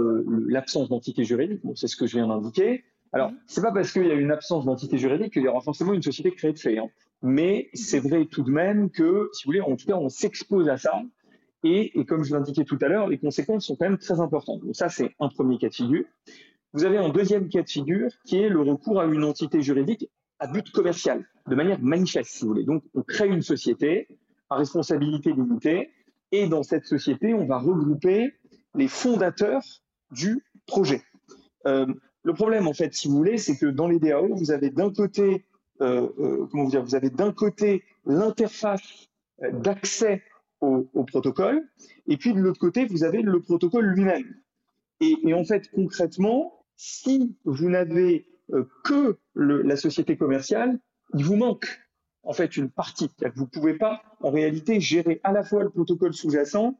l'absence 0.47 0.89
d'entité 0.89 1.23
juridique, 1.23 1.61
bon, 1.63 1.75
c'est 1.75 1.87
ce 1.87 1.95
que 1.95 2.07
je 2.07 2.17
viens 2.17 2.27
d'indiquer. 2.27 2.83
Alors, 3.13 3.31
c'est 3.45 3.61
pas 3.61 3.71
parce 3.71 3.91
qu'il 3.91 4.07
y 4.07 4.11
a 4.11 4.15
une 4.15 4.31
absence 4.31 4.65
d'entité 4.65 4.97
juridique 4.97 5.33
qu'il 5.33 5.43
y 5.43 5.47
aura 5.47 5.61
forcément 5.61 5.93
une 5.93 6.01
société 6.01 6.31
créée 6.31 6.53
de 6.53 6.59
fait. 6.59 6.77
Hein. 6.79 6.87
Mais 7.21 7.69
c'est 7.73 7.99
vrai 7.99 8.25
tout 8.25 8.41
de 8.41 8.49
même 8.49 8.89
que, 8.89 9.29
si 9.33 9.43
vous 9.43 9.49
voulez, 9.49 9.61
en 9.61 9.75
tout 9.75 9.85
cas, 9.85 9.95
on 9.95 10.09
s'expose 10.09 10.69
à 10.69 10.77
ça 10.77 11.03
et, 11.63 12.05
comme 12.05 12.23
je 12.23 12.33
l'indiquais 12.33 12.63
tout 12.63 12.77
à 12.81 12.87
l'heure, 12.87 13.07
les 13.07 13.19
conséquences 13.19 13.67
sont 13.67 13.75
quand 13.75 13.85
même 13.85 13.97
très 13.97 14.19
importantes. 14.19 14.61
Donc 14.61 14.75
ça, 14.75 14.89
c'est 14.89 15.15
un 15.19 15.29
premier 15.29 15.57
cas 15.57 15.69
de 15.69 15.75
figure. 15.75 16.05
Vous 16.73 16.85
avez 16.85 16.97
un 16.97 17.09
deuxième 17.09 17.49
cas 17.49 17.61
de 17.61 17.69
figure 17.69 18.09
qui 18.25 18.37
est 18.37 18.49
le 18.49 18.61
recours 18.61 18.99
à 18.99 19.05
une 19.05 19.23
entité 19.23 19.61
juridique 19.61 20.09
à 20.39 20.47
but 20.47 20.71
commercial, 20.71 21.23
de 21.47 21.55
manière 21.55 21.79
manifeste, 21.81 22.31
si 22.31 22.43
vous 22.43 22.49
voulez. 22.49 22.63
Donc, 22.63 22.83
on 22.95 23.03
crée 23.03 23.27
une 23.27 23.43
société 23.43 24.07
à 24.49 24.55
responsabilité 24.55 25.33
limitée, 25.33 25.91
et 26.31 26.47
dans 26.47 26.63
cette 26.63 26.85
société, 26.85 27.33
on 27.33 27.45
va 27.45 27.59
regrouper 27.59 28.33
les 28.73 28.87
fondateurs 28.87 29.61
du 30.11 30.43
projet. 30.65 31.03
le 31.65 32.33
problème, 32.33 32.67
en 32.67 32.73
fait, 32.73 32.93
si 32.93 33.07
vous 33.07 33.15
voulez, 33.15 33.37
c'est 33.37 33.57
que 33.57 33.65
dans 33.65 33.87
les 33.87 33.99
DAO, 33.99 34.35
vous 34.35 34.51
avez 34.51 34.69
d'un 34.69 34.91
côté, 34.91 35.45
comment 35.79 36.63
vous 36.63 36.69
dire, 36.69 36.83
vous 36.83 36.95
avez 36.95 37.09
d'un 37.09 37.31
côté 37.31 37.83
l'interface 38.05 39.09
d'accès 39.51 40.21
au, 40.61 41.03
protocole, 41.03 41.67
et 42.07 42.17
puis 42.17 42.33
de 42.33 42.39
l'autre 42.39 42.59
côté, 42.59 42.85
vous 42.85 43.03
avez 43.03 43.21
le 43.21 43.41
protocole 43.41 43.85
lui-même. 43.85 44.35
Et, 44.99 45.33
en 45.33 45.43
fait, 45.43 45.69
concrètement, 45.71 46.63
si 46.75 47.35
vous 47.43 47.69
n'avez 47.69 48.27
euh, 48.53 48.67
que 48.83 49.17
la 49.35 49.75
société 49.75 50.15
commerciale, 50.15 50.79
il 51.15 51.25
vous 51.25 51.35
manque 51.35 51.67
en 52.23 52.33
fait 52.33 52.55
une 52.55 52.69
partie. 52.69 53.09
Vous 53.35 53.43
ne 53.43 53.49
pouvez 53.49 53.73
pas 53.73 54.03
en 54.19 54.29
réalité 54.29 54.79
gérer 54.79 55.19
à 55.23 55.31
la 55.31 55.43
fois 55.43 55.63
le 55.63 55.71
protocole 55.71 56.13
sous-jacent 56.13 56.79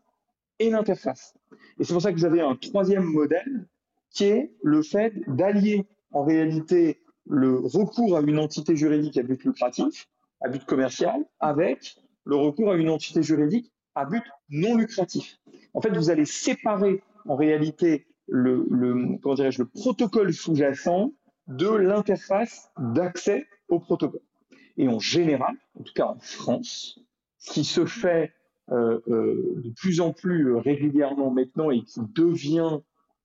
et 0.60 0.70
l'interface. 0.70 1.34
Et 1.80 1.84
c'est 1.84 1.94
pour 1.94 2.02
ça 2.02 2.12
que 2.12 2.18
vous 2.18 2.26
avez 2.26 2.42
un 2.42 2.56
troisième 2.56 3.04
modèle 3.04 3.68
qui 4.12 4.26
est 4.26 4.54
le 4.62 4.84
fait 4.84 5.14
d'allier 5.28 5.88
en 6.12 6.24
réalité 6.24 7.02
le 7.28 7.58
recours 7.58 8.18
à 8.18 8.22
une 8.22 8.40
entité 8.40 8.76
juridique 8.76 9.18
à 9.18 9.24
but 9.24 9.44
lucratif, 9.44 10.08
à 10.42 10.50
but 10.50 10.64
commercial, 10.66 11.26
avec 11.40 11.96
le 12.26 12.36
recours 12.36 12.72
à 12.72 12.76
une 12.76 12.90
entité 12.90 13.24
juridique 13.24 13.72
à 13.96 14.06
but 14.06 14.24
non 14.50 14.76
lucratif. 14.76 15.38
En 15.74 15.82
fait, 15.82 15.90
vous 15.90 16.10
allez 16.10 16.26
séparer 16.26 17.02
en 17.28 17.36
réalité 17.36 18.06
le, 18.28 18.66
le, 18.70 19.18
comment 19.22 19.36
le 19.36 19.66
protocole 19.66 20.34
sous-jacent 20.34 21.12
de 21.48 21.70
l'interface 21.70 22.72
d'accès 22.78 23.48
au 23.68 23.80
protocole. 23.80 24.22
Et 24.78 24.88
en 24.88 25.00
général, 25.00 25.56
en 25.80 25.84
tout 25.84 25.94
cas 25.94 26.08
en 26.08 26.20
France, 26.20 27.00
ce 27.38 27.52
qui 27.52 27.64
se 27.64 27.86
fait 27.86 28.34
euh, 28.72 29.02
euh, 29.10 29.62
de 29.64 29.70
plus 29.72 30.00
en 30.00 30.14
plus 30.14 30.56
régulièrement 30.56 31.30
maintenant 31.30 31.72
et 31.72 31.82
qui 31.82 32.00
devient 32.16 32.80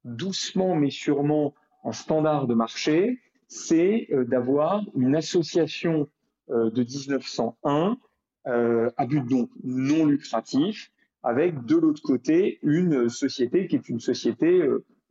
doucement 0.05 0.75
mais 0.75 0.91
sûrement 0.91 1.55
un 1.85 1.93
standard 1.93 2.47
de 2.47 2.55
marché, 2.55 3.21
c'est 3.47 4.09
euh, 4.11 4.25
d'avoir 4.25 4.83
une 4.97 5.15
association 5.15 6.09
de 6.49 6.81
1901 6.81 7.99
à 8.47 9.07
but 9.07 9.26
donc 9.26 9.50
non 9.65 10.07
lucratif, 10.07 10.93
avec 11.23 11.65
de 11.65 11.76
l'autre 11.76 12.03
côté 12.03 12.61
une 12.62 13.09
société 13.09 13.67
qui 13.67 13.76
est 13.76 13.88
une 13.88 14.00
société 14.00 14.62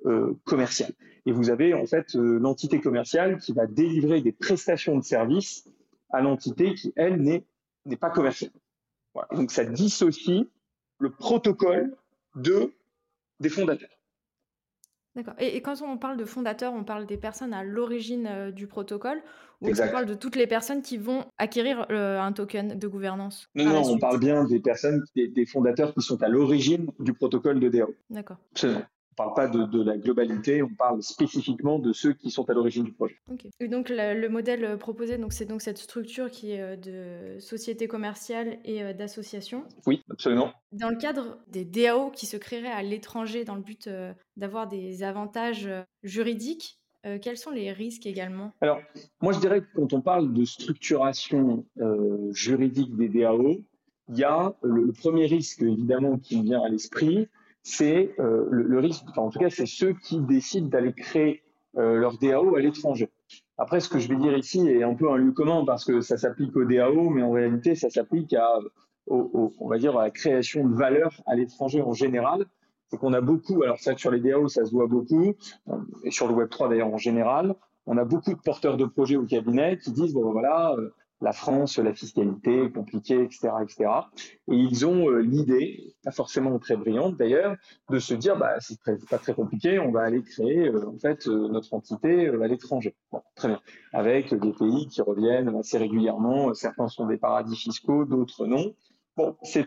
euh, 0.06 0.38
commerciale. 0.44 0.92
Et 1.26 1.32
vous 1.32 1.50
avez 1.50 1.74
en 1.74 1.88
fait 1.88 2.16
euh, 2.16 2.38
l'entité 2.38 2.80
commerciale 2.80 3.40
qui 3.40 3.54
va 3.54 3.66
délivrer 3.66 4.22
des 4.22 4.32
prestations 4.32 4.96
de 5.00 5.04
services 5.04 5.68
à 6.12 6.22
l'entité 6.22 6.76
qui, 6.76 6.94
elle, 6.96 7.20
n'est 7.22 7.98
pas 7.98 8.12
commerciale. 8.12 8.52
Donc 9.32 9.50
ça 9.50 9.66
dissocie 9.66 10.46
le 11.00 11.10
protocole 11.10 11.98
de, 12.36 12.72
des 13.40 13.50
fondateurs. 13.50 13.90
D'accord. 15.16 15.34
Et, 15.40 15.62
quand 15.62 15.82
on 15.82 15.98
parle 15.98 16.18
de 16.18 16.26
fondateurs, 16.26 16.74
on 16.74 16.84
parle 16.84 17.06
des 17.06 17.18
personnes 17.18 17.54
à 17.54 17.64
l'origine 17.64 18.28
euh, 18.28 18.52
du 18.52 18.68
protocole 18.68 19.22
ou 19.62 19.70
on 19.70 19.92
parle 19.92 20.06
de 20.06 20.14
toutes 20.14 20.36
les 20.36 20.48
personnes 20.48 20.82
qui 20.82 20.98
vont 20.98 21.24
acquérir 21.38 21.86
un 21.90 22.32
token 22.34 22.78
de 22.78 22.88
gouvernance 22.88 23.50
Non, 23.56 23.66
non, 23.66 23.90
on 23.90 23.98
parle 23.98 24.20
bien 24.20 24.44
des 24.44 24.60
personnes, 24.60 25.02
des, 25.16 25.30
des, 25.30 25.46
fondateurs 25.46 25.94
qui 25.94 26.02
sont 26.02 26.22
à 26.22 26.28
l'origine 26.28 26.92
du 27.00 27.14
protocole 27.14 27.62
de 27.62 27.70
DAO. 27.70 27.96
D'accord. 28.10 28.38
Absolument 28.52 28.84
ne 29.16 29.32
parle 29.32 29.34
pas 29.34 29.48
de, 29.48 29.84
la 29.84 29.98
globalité, 29.98 30.62
on 30.62 30.70
parle 30.70 31.02
spécifiquement 31.02 31.80
de 31.80 31.94
ceux 31.94 32.14
qui 32.14 32.32
sont 32.32 32.50
à 32.50 32.54
l'origine 32.54 32.84
du 32.84 32.92
projet. 32.92 33.16
Et 33.60 33.68
donc 33.68 33.90
le 33.90 34.28
modèle 34.28 34.78
proposé, 34.78 35.18
donc 35.18 35.34
c'est 35.34 35.46
donc 35.46 35.62
cette 35.62 35.78
structure 35.78 36.30
qui 36.30 36.52
est 36.52 36.62
euh, 36.62 36.76
de 36.76 37.40
société 37.40 37.88
commerciale 37.88 38.60
et 38.66 38.84
euh, 38.84 38.94
d'association. 38.94 39.64
Oui, 39.86 40.04
absolument. 40.10 40.52
Dans 40.72 40.90
le 40.90 40.98
cadre 40.98 41.38
des 41.48 41.64
DAO 41.64 42.12
qui 42.12 42.26
se 42.26 42.38
créeraient 42.38 42.68
à 42.68 42.84
l'étranger 42.84 43.46
dans 43.46 43.56
le 43.56 43.62
but 43.62 43.88
euh, 43.88 44.14
d'avoir 44.36 44.68
des 44.68 45.04
avantages 45.04 45.70
juridiques, 46.04 46.80
quels 47.22 47.38
sont 47.38 47.52
les 47.52 47.72
risques 47.72 48.08
également? 48.08 48.52
Alors, 48.62 48.80
moi 49.22 49.32
je 49.32 49.40
dirais 49.40 49.62
que 49.62 49.68
quand 49.76 49.94
on 49.94 50.02
parle 50.02 50.34
de 50.34 50.44
structuration 50.44 51.64
juridique 52.32 52.96
des 52.96 53.10
DAO, 53.10 53.64
il 54.10 54.18
y 54.18 54.24
a 54.24 54.56
le, 54.64 54.92
premier 54.92 55.28
risque 55.28 55.62
évidemment 55.62 56.18
qui 56.18 56.38
me 56.38 56.44
vient 56.44 56.64
à 56.64 56.70
l'esprit, 56.70 57.28
c'est 57.66 58.14
euh, 58.20 58.46
le, 58.52 58.80
risque, 58.80 59.04
enfin, 59.10 59.24
en 59.24 59.30
tout 59.32 59.40
cas, 59.40 59.50
c'est 59.50 59.66
ceux 59.66 59.94
qui 59.94 60.22
décident 60.22 60.68
d'aller 60.68 60.94
créer 60.94 61.42
euh, 61.78 61.96
leur 61.96 62.20
DAO 62.20 62.56
à 62.56 62.60
l'étranger. 62.60 63.10
Après, 63.58 63.80
ce 63.80 63.90
que 63.90 63.98
je 63.98 64.08
vais 64.08 64.18
dire 64.18 64.38
ici 64.38 64.68
est 64.68 64.84
un 64.84 64.94
peu 64.94 65.12
un 65.12 65.18
lieu 65.18 65.32
commun 65.32 65.66
parce 65.66 65.84
que 65.84 66.00
ça 66.00 66.16
s'applique 66.16 66.56
au 66.56 66.64
DAO, 66.64 67.10
mais 67.10 67.24
en 67.24 67.32
réalité, 67.32 67.74
ça 67.74 67.90
s'applique 67.90 68.34
à, 68.34 68.60
on 69.08 69.68
va 69.68 69.80
dire, 69.80 69.98
à 69.98 70.04
la 70.04 70.12
création 70.12 70.68
de 70.68 70.76
valeur 70.76 71.22
à 71.26 71.36
l'étranger 71.36 71.82
en 71.82 71.94
général. 71.94 72.46
C'est 72.92 72.98
qu'on 72.98 73.14
a 73.14 73.22
beaucoup, 73.22 73.64
alors 73.64 73.80
ça 73.80 73.98
sur 73.98 74.12
les 74.12 74.20
DAO, 74.20 74.48
ça 74.48 74.64
se 74.64 74.72
voit 74.72 74.88
beaucoup, 74.88 75.34
et 76.04 76.12
sur 76.12 76.28
le 76.28 76.36
Web3 76.36 76.70
d'ailleurs 76.70 76.94
en 76.94 76.98
général, 76.98 77.56
on 77.88 77.98
a 77.98 78.06
beaucoup 78.06 78.34
de 78.34 78.40
porteurs 78.40 78.78
de 78.78 78.86
projets 78.86 79.16
au 79.16 79.26
cabinet 79.26 79.78
qui 79.78 79.92
disent, 79.92 80.14
bon 80.14 80.26
ben 80.26 80.32
voilà, 80.32 80.76
euh, 80.78 80.94
la 81.22 81.32
France, 81.32 81.78
la 81.78 81.94
fiscalité 81.94 82.72
compliquée, 82.72 83.22
etc., 83.24 83.50
etc. 83.62 83.90
Et 84.52 84.56
ils 84.56 84.86
ont 84.86 85.10
euh, 85.10 85.20
l'idée, 85.20 85.96
pas 86.04 86.12
forcément 86.12 86.58
très 86.60 86.76
brillante 86.76 87.18
d'ailleurs, 87.18 87.56
de 87.90 88.00
se 88.00 88.14
dire, 88.14 88.38
bah 88.38 88.56
c'est 88.60 88.80
pas 89.10 89.18
très 89.18 89.34
compliqué, 89.34 89.80
on 89.80 89.92
va 89.92 90.02
aller 90.02 90.22
créer 90.22 90.68
euh, 90.68 90.90
en 90.90 90.98
fait 90.98 91.28
euh, 91.28 91.48
notre 91.50 91.74
entité 91.74 92.28
à 92.28 92.48
l'étranger. 92.48 92.96
Bon, 93.12 93.22
très 93.36 93.48
bien. 93.48 93.62
Avec 93.94 94.34
des 94.34 94.52
pays 94.52 94.88
qui 94.88 95.02
reviennent 95.02 95.56
assez 95.56 95.78
régulièrement. 95.78 96.54
Certains 96.54 96.88
sont 96.88 97.06
des 97.08 97.18
paradis 97.18 97.56
fiscaux, 97.56 98.06
d'autres 98.06 98.46
non. 98.46 98.74
Bon, 99.16 99.36
c'est 99.44 99.66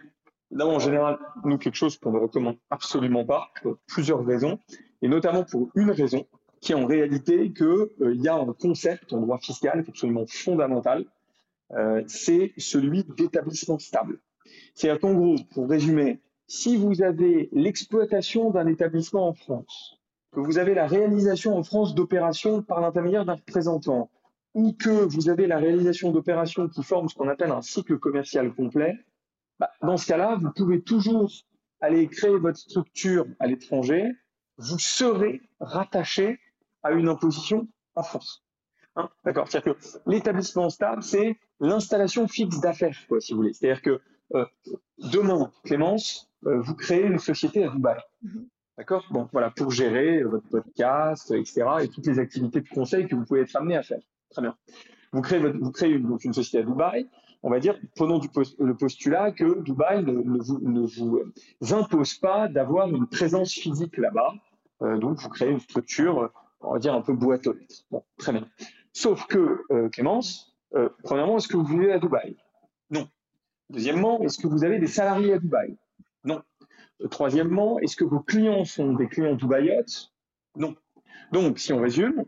Évidemment, 0.50 0.76
en 0.76 0.78
général, 0.78 1.18
nous, 1.44 1.58
quelque 1.58 1.74
chose 1.74 1.98
qu'on 1.98 2.10
ne 2.10 2.18
recommande 2.18 2.56
absolument 2.70 3.24
pas, 3.24 3.50
pour 3.62 3.76
plusieurs 3.86 4.24
raisons, 4.24 4.58
et 5.02 5.08
notamment 5.08 5.44
pour 5.44 5.68
une 5.74 5.90
raison, 5.90 6.26
qui 6.62 6.72
est 6.72 6.74
en 6.74 6.86
réalité 6.86 7.52
qu'il 7.52 7.88
il 8.00 8.22
y 8.22 8.28
a 8.28 8.34
un 8.34 8.52
concept 8.54 9.12
en 9.12 9.20
droit 9.20 9.38
fiscal 9.38 9.84
absolument 9.86 10.24
fondamental, 10.26 11.04
euh, 11.76 12.02
c'est 12.06 12.52
celui 12.56 13.04
d'établissement 13.04 13.78
stable. 13.78 14.20
C'est-à-dire 14.74 15.00
qu'en 15.00 15.14
gros, 15.14 15.36
pour 15.52 15.68
résumer, 15.68 16.20
si 16.46 16.76
vous 16.76 17.02
avez 17.02 17.48
l'exploitation 17.52 18.50
d'un 18.50 18.66
établissement 18.66 19.28
en 19.28 19.34
France, 19.34 19.98
que 20.32 20.40
vous 20.40 20.58
avez 20.58 20.74
la 20.74 20.86
réalisation 20.86 21.56
en 21.56 21.62
France 21.62 21.94
d'opérations 21.94 22.62
par 22.62 22.80
l'intermédiaire 22.80 23.24
d'un 23.24 23.34
représentant, 23.34 24.10
ou 24.54 24.72
que 24.72 24.90
vous 24.90 25.28
avez 25.28 25.46
la 25.46 25.58
réalisation 25.58 26.10
d'opérations 26.10 26.68
qui 26.68 26.82
forment 26.82 27.08
ce 27.08 27.14
qu'on 27.14 27.28
appelle 27.28 27.50
un 27.50 27.62
cycle 27.62 27.98
commercial 27.98 28.54
complet, 28.54 28.94
bah, 29.58 29.70
dans 29.82 29.96
ce 29.96 30.06
cas-là, 30.06 30.38
vous 30.40 30.50
pouvez 30.52 30.82
toujours 30.82 31.30
aller 31.80 32.08
créer 32.08 32.36
votre 32.36 32.58
structure 32.58 33.26
à 33.38 33.46
l'étranger, 33.46 34.10
vous 34.56 34.78
serez 34.78 35.42
rattaché 35.60 36.40
à 36.82 36.92
une 36.92 37.08
imposition 37.08 37.68
en 37.94 38.02
France. 38.02 38.44
Hein 38.98 39.08
D'accord 39.24 39.48
C'est-à-dire 39.48 39.74
que 39.74 39.80
l'établissement 40.06 40.68
stable, 40.70 41.02
c'est 41.02 41.36
l'installation 41.60 42.26
fixe 42.26 42.60
d'affaires, 42.60 42.98
quoi, 43.08 43.20
si 43.20 43.32
vous 43.32 43.38
voulez. 43.38 43.52
C'est-à-dire 43.52 43.80
que 43.80 44.00
euh, 44.34 44.44
demain, 44.98 45.50
Clémence, 45.64 46.28
euh, 46.46 46.60
vous 46.60 46.74
créez 46.74 47.04
une 47.04 47.18
société 47.18 47.64
à 47.64 47.68
Dubaï. 47.68 47.98
Mm-hmm. 48.24 48.44
D'accord? 48.76 49.04
Bon, 49.10 49.28
voilà, 49.32 49.50
pour 49.50 49.70
gérer 49.70 50.18
euh, 50.20 50.28
votre 50.28 50.48
podcast, 50.48 51.30
etc., 51.30 51.64
et 51.82 51.88
toutes 51.88 52.06
les 52.06 52.18
activités 52.18 52.60
de 52.60 52.68
conseil 52.68 53.06
que 53.06 53.14
vous 53.14 53.24
pouvez 53.24 53.42
être 53.42 53.54
amené 53.56 53.76
à 53.76 53.82
faire. 53.82 54.00
Très 54.30 54.42
bien. 54.42 54.56
Vous 55.12 55.22
créez, 55.22 55.38
votre, 55.38 55.58
vous 55.58 55.70
créez 55.70 55.92
une, 55.92 56.08
donc 56.08 56.24
une 56.24 56.34
société 56.34 56.58
à 56.58 56.62
Dubaï. 56.62 57.08
On 57.44 57.50
va 57.50 57.60
dire, 57.60 57.78
prenons 57.94 58.18
du 58.18 58.28
le 58.58 58.76
postulat 58.76 59.30
que 59.30 59.62
Dubaï 59.62 60.04
ne, 60.04 60.10
ne, 60.10 60.42
vous, 60.42 60.58
ne 60.60 60.80
vous, 60.80 61.72
impose 61.72 62.14
pas 62.14 62.48
d'avoir 62.48 62.88
une 62.88 63.06
présence 63.06 63.52
physique 63.52 63.96
là-bas. 63.96 64.34
donc, 64.98 65.20
vous 65.20 65.28
créez 65.28 65.48
une 65.48 65.60
structure, 65.60 66.32
on 66.60 66.72
va 66.72 66.78
dire, 66.80 66.94
un 66.94 67.00
peu 67.00 67.12
boîte 67.12 67.46
aux 67.46 67.52
lettres. 67.52 67.84
Bon, 67.92 68.02
très 68.18 68.32
bien. 68.32 68.48
Sauf 68.98 69.28
que, 69.28 69.62
Clémence, 69.90 70.56
euh, 70.74 70.88
premièrement, 71.04 71.36
est-ce 71.36 71.46
que 71.46 71.56
vous 71.56 71.64
vivez 71.64 71.92
à 71.92 72.00
Dubaï? 72.00 72.36
Non. 72.90 73.08
Deuxièmement, 73.70 74.20
est-ce 74.22 74.38
que 74.38 74.48
vous 74.48 74.64
avez 74.64 74.80
des 74.80 74.88
salariés 74.88 75.34
à 75.34 75.38
Dubaï? 75.38 75.76
Non. 76.24 76.42
Euh, 77.02 77.06
troisièmement, 77.06 77.78
est-ce 77.78 77.94
que 77.94 78.04
vos 78.04 78.18
clients 78.18 78.64
sont 78.64 78.94
des 78.94 79.06
clients 79.06 79.36
dubaïotes? 79.36 80.10
Non. 80.56 80.74
Donc, 81.30 81.60
si 81.60 81.72
on 81.72 81.80
résume, 81.80 82.24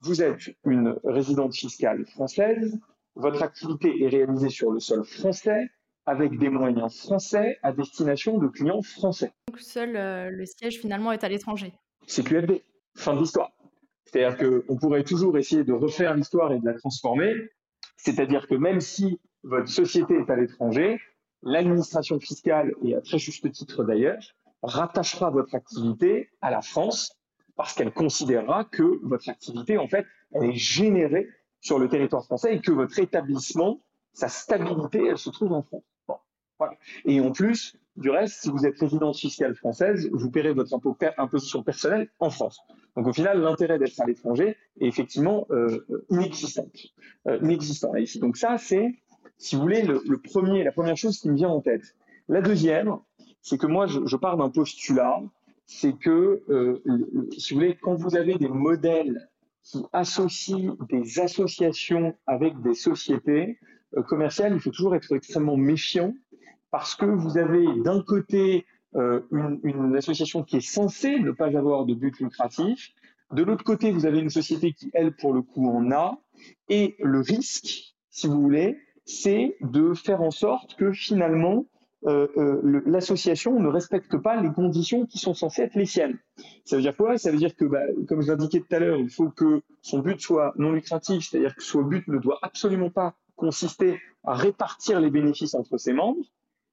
vous 0.00 0.20
êtes 0.20 0.56
une 0.64 0.96
résidente 1.04 1.54
fiscale 1.54 2.04
française, 2.06 2.80
votre 3.14 3.44
activité 3.44 4.02
est 4.02 4.08
réalisée 4.08 4.48
sur 4.48 4.72
le 4.72 4.80
sol 4.80 5.04
français, 5.04 5.70
avec 6.04 6.36
des 6.36 6.48
moyens 6.48 6.98
français 6.98 7.60
à 7.62 7.72
destination 7.72 8.38
de 8.38 8.48
clients 8.48 8.82
français. 8.82 9.30
Donc 9.46 9.60
seul 9.60 9.96
euh, 9.96 10.30
le 10.30 10.46
siège 10.46 10.80
finalement 10.80 11.12
est 11.12 11.22
à 11.22 11.28
l'étranger. 11.28 11.72
C'est 12.08 12.24
QFD. 12.24 12.64
Fin 12.96 13.14
de 13.14 13.20
l'histoire. 13.20 13.52
C'est-à-dire 14.10 14.62
qu'on 14.66 14.76
pourrait 14.76 15.04
toujours 15.04 15.36
essayer 15.36 15.64
de 15.64 15.72
refaire 15.72 16.14
l'histoire 16.14 16.52
et 16.52 16.58
de 16.58 16.64
la 16.64 16.74
transformer, 16.74 17.34
c'est-à-dire 17.96 18.46
que 18.46 18.54
même 18.54 18.80
si 18.80 19.20
votre 19.42 19.68
société 19.68 20.14
est 20.14 20.30
à 20.30 20.36
l'étranger, 20.36 20.98
l'administration 21.42 22.18
fiscale, 22.18 22.74
et 22.82 22.94
à 22.94 23.00
très 23.00 23.18
juste 23.18 23.50
titre 23.52 23.84
d'ailleurs, 23.84 24.22
rattachera 24.62 25.30
votre 25.30 25.54
activité 25.54 26.30
à 26.40 26.50
la 26.50 26.62
France 26.62 27.16
parce 27.56 27.74
qu'elle 27.74 27.92
considérera 27.92 28.64
que 28.64 28.98
votre 29.02 29.28
activité, 29.28 29.78
en 29.78 29.88
fait, 29.88 30.06
elle 30.32 30.44
est 30.44 30.54
générée 30.54 31.28
sur 31.60 31.78
le 31.78 31.88
territoire 31.88 32.24
français 32.24 32.54
et 32.54 32.60
que 32.60 32.72
votre 32.72 32.98
établissement, 32.98 33.80
sa 34.12 34.28
stabilité, 34.28 35.04
elle 35.06 35.18
se 35.18 35.30
trouve 35.30 35.52
en 35.52 35.62
France. 35.62 35.82
Et 37.04 37.20
en 37.20 37.30
plus, 37.30 37.76
du 37.96 38.10
reste, 38.10 38.42
si 38.42 38.50
vous 38.50 38.64
êtes 38.66 38.78
résidence 38.78 39.20
fiscale 39.20 39.54
française, 39.54 40.08
vous 40.12 40.30
paierez 40.30 40.52
votre 40.52 40.74
impôt, 40.74 40.96
imposition 41.18 41.62
personnelle 41.62 42.08
en 42.20 42.30
France. 42.30 42.60
Donc 42.98 43.06
au 43.06 43.12
final, 43.12 43.40
l'intérêt 43.40 43.78
d'être 43.78 44.00
à 44.00 44.06
l'étranger 44.06 44.56
est 44.80 44.86
effectivement 44.88 45.46
euh, 45.52 45.86
inexistant. 46.10 46.66
Euh, 47.28 47.38
inexistant 47.42 47.94
ici. 47.94 48.18
Donc 48.18 48.36
ça, 48.36 48.58
c'est, 48.58 48.92
si 49.36 49.54
vous 49.54 49.62
voulez, 49.62 49.82
le, 49.82 50.18
premier, 50.18 50.64
la 50.64 50.72
première 50.72 50.96
chose 50.96 51.20
qui 51.20 51.30
me 51.30 51.36
vient 51.36 51.48
en 51.48 51.60
tête. 51.60 51.94
La 52.28 52.40
deuxième, 52.40 52.96
c'est 53.40 53.56
que 53.56 53.68
moi, 53.68 53.86
je, 53.86 54.16
pars 54.16 54.36
d'un 54.36 54.50
postulat, 54.50 55.22
c'est 55.64 55.92
que, 55.92 56.42
euh, 56.48 56.82
si 57.38 57.54
vous 57.54 57.60
voulez, 57.60 57.78
quand 57.80 57.94
vous 57.94 58.16
avez 58.16 58.34
des 58.34 58.48
modèles 58.48 59.28
qui 59.62 59.84
associent 59.92 60.76
des 60.88 61.20
associations 61.20 62.16
avec 62.26 62.60
des 62.62 62.74
sociétés 62.74 63.60
euh, 63.96 64.02
commerciales, 64.02 64.54
il 64.54 64.60
faut 64.60 64.70
toujours 64.70 64.96
être 64.96 65.14
extrêmement 65.14 65.56
méfiant 65.56 66.14
parce 66.72 66.96
que 66.96 67.06
vous 67.06 67.38
avez 67.38 67.64
d'un 67.84 68.02
côté 68.02 68.66
euh, 68.96 69.20
une, 69.30 69.96
association 69.96 70.42
qui 70.42 70.56
est 70.56 70.60
censée 70.60 71.18
ne 71.18 71.30
pas 71.30 71.56
avoir 71.56 71.84
de 71.84 71.94
but 71.94 72.18
lucratif. 72.20 72.92
De 73.32 73.42
l'autre 73.42 73.64
côté, 73.64 73.92
vous 73.92 74.06
avez 74.06 74.20
une 74.20 74.30
société 74.30 74.72
qui, 74.72 74.90
elle, 74.94 75.14
pour 75.14 75.34
le 75.34 75.42
coup, 75.42 75.68
en 75.68 75.90
a. 75.92 76.18
Et 76.68 76.96
le 77.00 77.20
risque, 77.20 77.94
si 78.10 78.26
vous 78.26 78.40
voulez, 78.40 78.78
c'est 79.04 79.56
de 79.60 79.92
faire 79.92 80.22
en 80.22 80.30
sorte 80.30 80.74
que 80.76 80.92
finalement, 80.92 81.66
euh, 82.06 82.28
euh, 82.36 82.82
l'association 82.86 83.58
ne 83.58 83.68
respecte 83.68 84.16
pas 84.18 84.40
les 84.40 84.52
conditions 84.52 85.04
qui 85.04 85.18
sont 85.18 85.34
censées 85.34 85.62
être 85.62 85.74
les 85.74 85.84
siennes. 85.84 86.18
Ça 86.64 86.76
veut 86.76 86.82
dire 86.82 86.96
quoi? 86.96 87.18
Ça 87.18 87.30
veut 87.30 87.38
dire 87.38 87.56
que, 87.56 87.64
bah, 87.64 87.82
comme 88.06 88.22
je 88.22 88.28
l'indiquais 88.28 88.60
tout 88.60 88.74
à 88.74 88.78
l'heure, 88.78 88.98
il 88.98 89.10
faut 89.10 89.30
que 89.30 89.62
son 89.82 89.98
but 89.98 90.20
soit 90.20 90.54
non 90.56 90.72
lucratif, 90.72 91.28
c'est-à-dire 91.28 91.56
que 91.56 91.62
son 91.62 91.82
but 91.82 92.06
ne 92.08 92.18
doit 92.18 92.38
absolument 92.42 92.90
pas 92.90 93.14
consister 93.34 94.00
à 94.24 94.34
répartir 94.34 95.00
les 95.00 95.10
bénéfices 95.10 95.54
entre 95.54 95.76
ses 95.76 95.92
membres. 95.92 96.24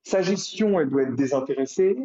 Sa 0.05 0.21
gestion, 0.21 0.79
elle 0.79 0.89
doit 0.89 1.03
être 1.03 1.15
désintéressée. 1.15 1.97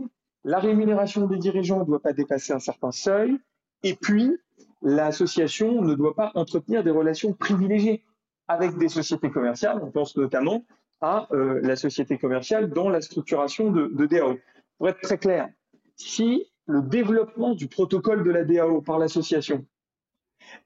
La 0.42 0.58
rémunération 0.58 1.26
des 1.26 1.36
dirigeants 1.36 1.80
ne 1.80 1.84
doit 1.84 2.00
pas 2.00 2.14
dépasser 2.14 2.52
un 2.52 2.58
certain 2.58 2.92
seuil. 2.92 3.38
Et 3.82 3.94
puis, 3.94 4.38
l'association 4.82 5.82
ne 5.82 5.94
doit 5.94 6.14
pas 6.14 6.32
entretenir 6.34 6.82
des 6.82 6.90
relations 6.90 7.34
privilégiées 7.34 8.02
avec 8.48 8.76
des 8.78 8.88
sociétés 8.88 9.30
commerciales. 9.30 9.80
On 9.82 9.90
pense 9.90 10.16
notamment 10.16 10.64
à 11.02 11.28
euh, 11.32 11.60
la 11.62 11.76
société 11.76 12.18
commerciale 12.18 12.70
dans 12.70 12.88
la 12.88 13.02
structuration 13.02 13.70
de, 13.70 13.88
de 13.88 14.06
DAO. 14.06 14.38
Pour 14.78 14.88
être 14.88 15.00
très 15.02 15.18
clair, 15.18 15.48
si 15.96 16.46
le 16.66 16.80
développement 16.80 17.54
du 17.54 17.68
protocole 17.68 18.24
de 18.24 18.30
la 18.30 18.44
DAO 18.44 18.80
par 18.80 18.98
l'association 18.98 19.66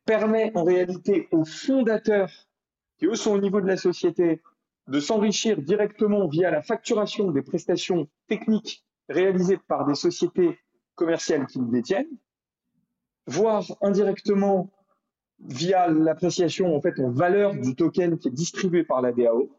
permet 0.07 0.53
en 0.55 0.63
réalité 0.63 1.29
aux 1.33 1.45
fondateurs, 1.45 2.31
qui 2.99 3.07
eux 3.07 3.17
sont 3.17 3.33
au 3.33 3.41
niveau 3.41 3.61
de 3.61 3.67
la 3.67 3.77
société, 3.77 4.41
de 4.87 5.01
s'enrichir 5.01 5.61
directement 5.63 6.29
via 6.29 6.51
la 6.51 6.63
facturation 6.63 7.31
des 7.31 7.43
prestations 7.43 8.09
techniques 8.29 8.85
réalisées 9.09 9.59
par 9.69 9.87
des 9.87 9.95
sociétés 9.95 10.59
commerciales 10.95 11.47
qui 11.47 11.59
le 11.59 11.67
détiennent, 11.67 12.19
voire 13.27 13.65
indirectement 13.81 14.71
via 15.41 15.89
l'appréciation 15.89 16.75
en 16.77 16.81
fait 16.81 16.99
en 17.01 17.11
valeur 17.11 17.55
du 17.55 17.75
token 17.75 18.19
qui 18.19 18.29
est 18.29 18.33
distribué 18.33 18.85
par 18.85 19.03
la 19.03 19.13
DAO, 19.13 19.51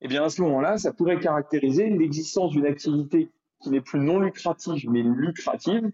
eh 0.00 0.08
bien 0.08 0.24
à 0.24 0.28
ce 0.28 0.42
moment-là, 0.42 0.78
ça 0.78 0.92
pourrait 0.92 1.20
caractériser 1.20 1.90
l'existence 1.90 2.52
d'une 2.52 2.66
activité 2.66 3.30
qui 3.60 3.70
n'est 3.70 3.80
plus 3.80 4.00
non 4.00 4.20
lucrative 4.20 4.88
mais 4.90 5.02
lucrative, 5.02 5.90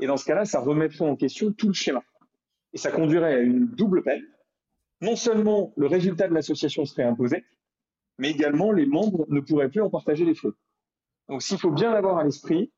et 0.00 0.06
dans 0.06 0.16
ce 0.16 0.24
cas-là, 0.24 0.44
ça 0.44 0.60
remettrait 0.60 1.08
en 1.08 1.16
question 1.16 1.52
tout 1.52 1.68
le 1.68 1.72
schéma. 1.72 2.02
Et 2.72 2.78
ça 2.78 2.90
conduirait 2.90 3.34
à 3.34 3.38
une 3.38 3.66
double 3.66 4.02
peine. 4.02 4.24
Non 5.00 5.14
seulement 5.14 5.72
le 5.76 5.86
résultat 5.86 6.26
de 6.26 6.34
l'association 6.34 6.84
serait 6.84 7.04
imposé, 7.04 7.44
mais 8.18 8.30
également 8.30 8.72
les 8.72 8.86
membres 8.86 9.26
ne 9.28 9.40
pourraient 9.40 9.68
plus 9.68 9.82
en 9.82 9.90
partager 9.90 10.24
les 10.24 10.34
fruits. 10.34 10.54
Donc 11.28 11.42
s'il 11.42 11.58
faut 11.58 11.70
bien 11.70 11.92
l'avoir 11.92 12.18
à 12.18 12.24
l'esprit, 12.24 12.70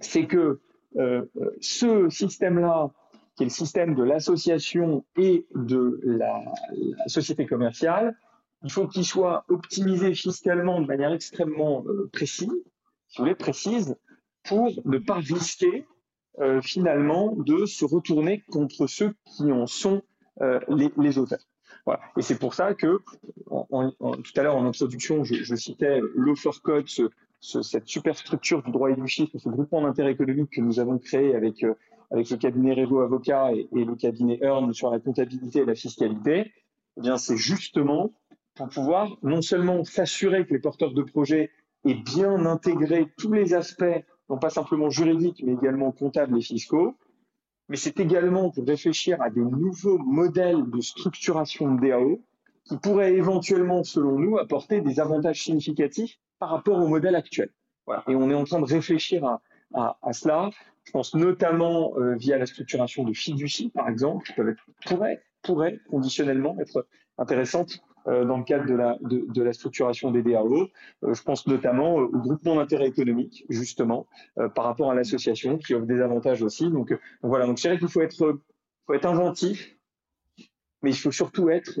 c'est 0.00 0.26
que 0.26 0.60
euh, 0.96 1.26
ce 1.60 2.08
système-là, 2.08 2.90
qui 3.36 3.44
est 3.44 3.46
le 3.46 3.50
système 3.50 3.94
de 3.94 4.02
l'association 4.02 5.04
et 5.16 5.46
de 5.54 6.00
la, 6.04 6.42
société 7.06 7.46
commerciale, 7.46 8.16
il 8.64 8.72
faut 8.72 8.88
qu'il 8.88 9.04
soit 9.04 9.44
optimisé 9.48 10.14
fiscalement 10.14 10.80
de 10.80 10.86
manière 10.86 11.12
extrêmement 11.12 11.84
euh, 11.86 12.08
précise, 12.12 12.50
si 13.08 13.18
vous 13.18 13.24
voulez, 13.24 13.34
précise, 13.34 13.96
pour 14.44 14.70
ne 14.84 14.98
pas 14.98 15.18
risquer 15.18 15.86
euh, 16.40 16.60
finalement 16.62 17.34
de 17.36 17.66
se 17.66 17.84
retourner 17.84 18.42
contre 18.50 18.86
ceux 18.86 19.14
qui 19.24 19.52
en 19.52 19.66
sont 19.66 20.02
les, 20.68 20.92
les 20.96 21.18
auteurs. 21.18 21.44
Et 22.16 22.22
c'est 22.22 22.38
pour 22.38 22.54
ça 22.54 22.74
que, 22.74 23.00
tout 23.48 24.32
à 24.36 24.42
l'heure 24.42 24.56
en 24.56 24.66
introduction, 24.66 25.24
je, 25.24 25.54
citais 25.54 26.00
l'Offercode, 26.14 26.88
ce, 26.88 27.10
cette 27.40 27.86
super 27.86 28.16
structure 28.16 28.62
du 28.62 28.70
droit 28.70 28.90
et 28.90 28.96
du 28.96 29.06
chiffre, 29.06 29.38
ce 29.38 29.48
groupement 29.48 29.82
d'intérêt 29.82 30.12
économique 30.12 30.50
que 30.50 30.60
nous 30.60 30.80
avons 30.80 30.98
créé 30.98 31.34
avec, 31.34 31.62
euh, 31.62 31.74
avec 32.10 32.30
le 32.30 32.36
cabinet 32.36 32.74
Revo 32.74 33.00
Avocat 33.00 33.52
et, 33.52 33.68
le 33.72 33.94
cabinet 33.94 34.38
Earn 34.42 34.72
sur 34.72 34.90
la 34.90 34.98
comptabilité 34.98 35.60
et 35.60 35.64
la 35.64 35.74
fiscalité. 35.74 36.52
Eh 36.96 37.00
bien, 37.00 37.16
c'est 37.16 37.36
justement 37.36 38.12
pour 38.54 38.68
pouvoir 38.68 39.16
non 39.22 39.40
seulement 39.40 39.84
s'assurer 39.84 40.46
que 40.46 40.52
les 40.52 40.58
porteurs 40.58 40.92
de 40.92 41.02
projets 41.02 41.50
aient 41.84 41.94
bien 41.94 42.44
intégré 42.44 43.06
tous 43.16 43.32
les 43.32 43.54
aspects, 43.54 43.84
non 44.28 44.38
pas 44.38 44.50
simplement 44.50 44.90
juridiques, 44.90 45.42
mais 45.44 45.52
également 45.52 45.92
comptables 45.92 46.36
et 46.36 46.42
fiscaux, 46.42 46.96
mais 47.68 47.76
c'est 47.76 48.00
également 48.00 48.50
pour 48.50 48.66
réfléchir 48.66 49.20
à 49.20 49.30
des 49.30 49.40
nouveaux 49.40 49.98
modèles 49.98 50.64
de 50.70 50.80
structuration 50.80 51.74
de 51.74 51.88
DAO 51.88 52.22
qui 52.64 52.76
pourraient 52.76 53.14
éventuellement, 53.14 53.82
selon 53.82 54.18
nous, 54.18 54.38
apporter 54.38 54.80
des 54.80 55.00
avantages 55.00 55.42
significatifs 55.42 56.18
par 56.38 56.50
rapport 56.50 56.78
au 56.78 56.86
modèle 56.86 57.16
actuel. 57.16 57.50
Voilà. 57.86 58.04
Et 58.08 58.14
on 58.14 58.30
est 58.30 58.34
en 58.34 58.44
train 58.44 58.60
de 58.60 58.66
réfléchir 58.66 59.24
à, 59.24 59.40
à, 59.74 59.98
à 60.02 60.12
cela. 60.12 60.50
Je 60.84 60.92
pense 60.92 61.14
notamment 61.14 61.92
euh, 61.98 62.14
via 62.16 62.38
la 62.38 62.46
structuration 62.46 63.04
de 63.04 63.12
fiducie, 63.12 63.70
par 63.70 63.88
exemple, 63.88 64.26
qui 64.26 64.32
peuvent 64.34 64.48
être, 64.48 64.64
pourraient, 64.86 65.22
pourraient 65.42 65.80
conditionnellement 65.90 66.56
être 66.60 66.86
intéressantes 67.16 67.80
euh, 67.87 67.87
dans 68.08 68.38
le 68.38 68.44
cadre 68.44 68.64
de 68.66 69.42
la, 69.42 69.52
structuration 69.52 70.10
des 70.10 70.22
DAO. 70.22 70.68
Euh, 71.04 71.14
je 71.14 71.22
pense 71.22 71.46
notamment 71.46 71.96
au 71.96 72.08
groupement 72.08 72.56
d'intérêt 72.56 72.88
économique, 72.88 73.44
justement, 73.48 74.06
euh, 74.38 74.48
par 74.48 74.64
rapport 74.64 74.90
à 74.90 74.94
l'association, 74.94 75.58
qui 75.58 75.74
offre 75.74 75.86
des 75.86 76.00
avantages 76.00 76.42
aussi. 76.42 76.70
Donc, 76.70 76.96
voilà, 77.22 77.46
donc 77.46 77.58
c'est 77.58 77.68
vrai 77.68 77.78
qu'il 77.78 77.88
faut 77.88 78.02
être, 78.02 78.38
inventif, 79.04 79.76
mais 80.82 80.90
il 80.90 80.96
faut 80.96 81.10
surtout 81.10 81.50
être 81.50 81.80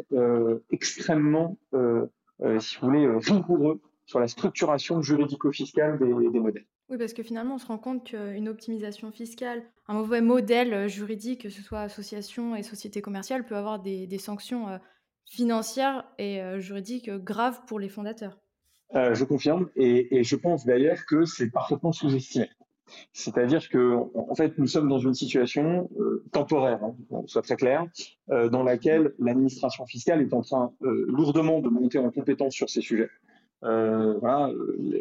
extrêmement, 0.70 1.56
si 1.72 2.78
vous 2.78 2.86
voulez, 2.86 3.06
rigoureux 3.06 3.80
sur 4.04 4.20
la 4.20 4.28
structuration 4.28 5.00
juridico-fiscale 5.02 5.98
des, 5.98 6.40
modèles. 6.40 6.66
Oui, 6.90 6.96
parce 6.96 7.12
que 7.12 7.22
finalement, 7.22 7.56
on 7.56 7.58
se 7.58 7.66
rend 7.66 7.78
compte 7.78 8.04
qu'une 8.04 8.48
optimisation 8.48 9.10
fiscale, 9.12 9.62
un 9.86 9.94
mauvais 9.94 10.20
modèle 10.22 10.88
juridique, 10.88 11.42
que 11.42 11.50
ce 11.50 11.62
soit 11.62 11.80
association 11.80 12.56
et 12.56 12.62
société 12.62 13.00
commerciale, 13.00 13.46
peut 13.46 13.56
avoir 13.56 13.80
des 13.80 14.18
sanctions 14.18 14.78
financière 15.28 16.04
et 16.18 16.40
euh, 16.40 16.58
juridique 16.60 17.10
grave 17.10 17.60
pour 17.66 17.78
les 17.78 17.88
fondateurs. 17.88 18.38
Euh, 18.94 19.14
je 19.14 19.24
confirme 19.24 19.68
et, 19.76 20.24
je 20.24 20.36
pense 20.36 20.64
d'ailleurs 20.64 21.04
que 21.06 21.24
c'est 21.24 21.50
parfaitement 21.50 21.92
sous-estimé. 21.92 22.48
C'est-à-dire 23.12 23.68
que, 23.68 23.96
en 24.14 24.34
fait, 24.34 24.56
nous 24.56 24.66
sommes 24.66 24.88
dans 24.88 24.98
une 24.98 25.12
situation 25.12 25.90
euh, 26.00 26.24
temporaire, 26.32 26.80
hein, 26.82 27.22
soit 27.26 27.42
très 27.42 27.56
clair, 27.56 27.84
dans 28.28 28.62
laquelle 28.62 29.12
l'administration 29.18 29.84
fiscale 29.84 30.22
est 30.22 30.32
en 30.32 30.40
train 30.40 30.72
lourdement 30.80 31.60
de 31.60 31.68
monter 31.68 31.98
en 31.98 32.10
compétence 32.10 32.54
sur 32.54 32.70
ces 32.70 32.80
sujets. 32.80 33.10
voilà, 33.60 34.50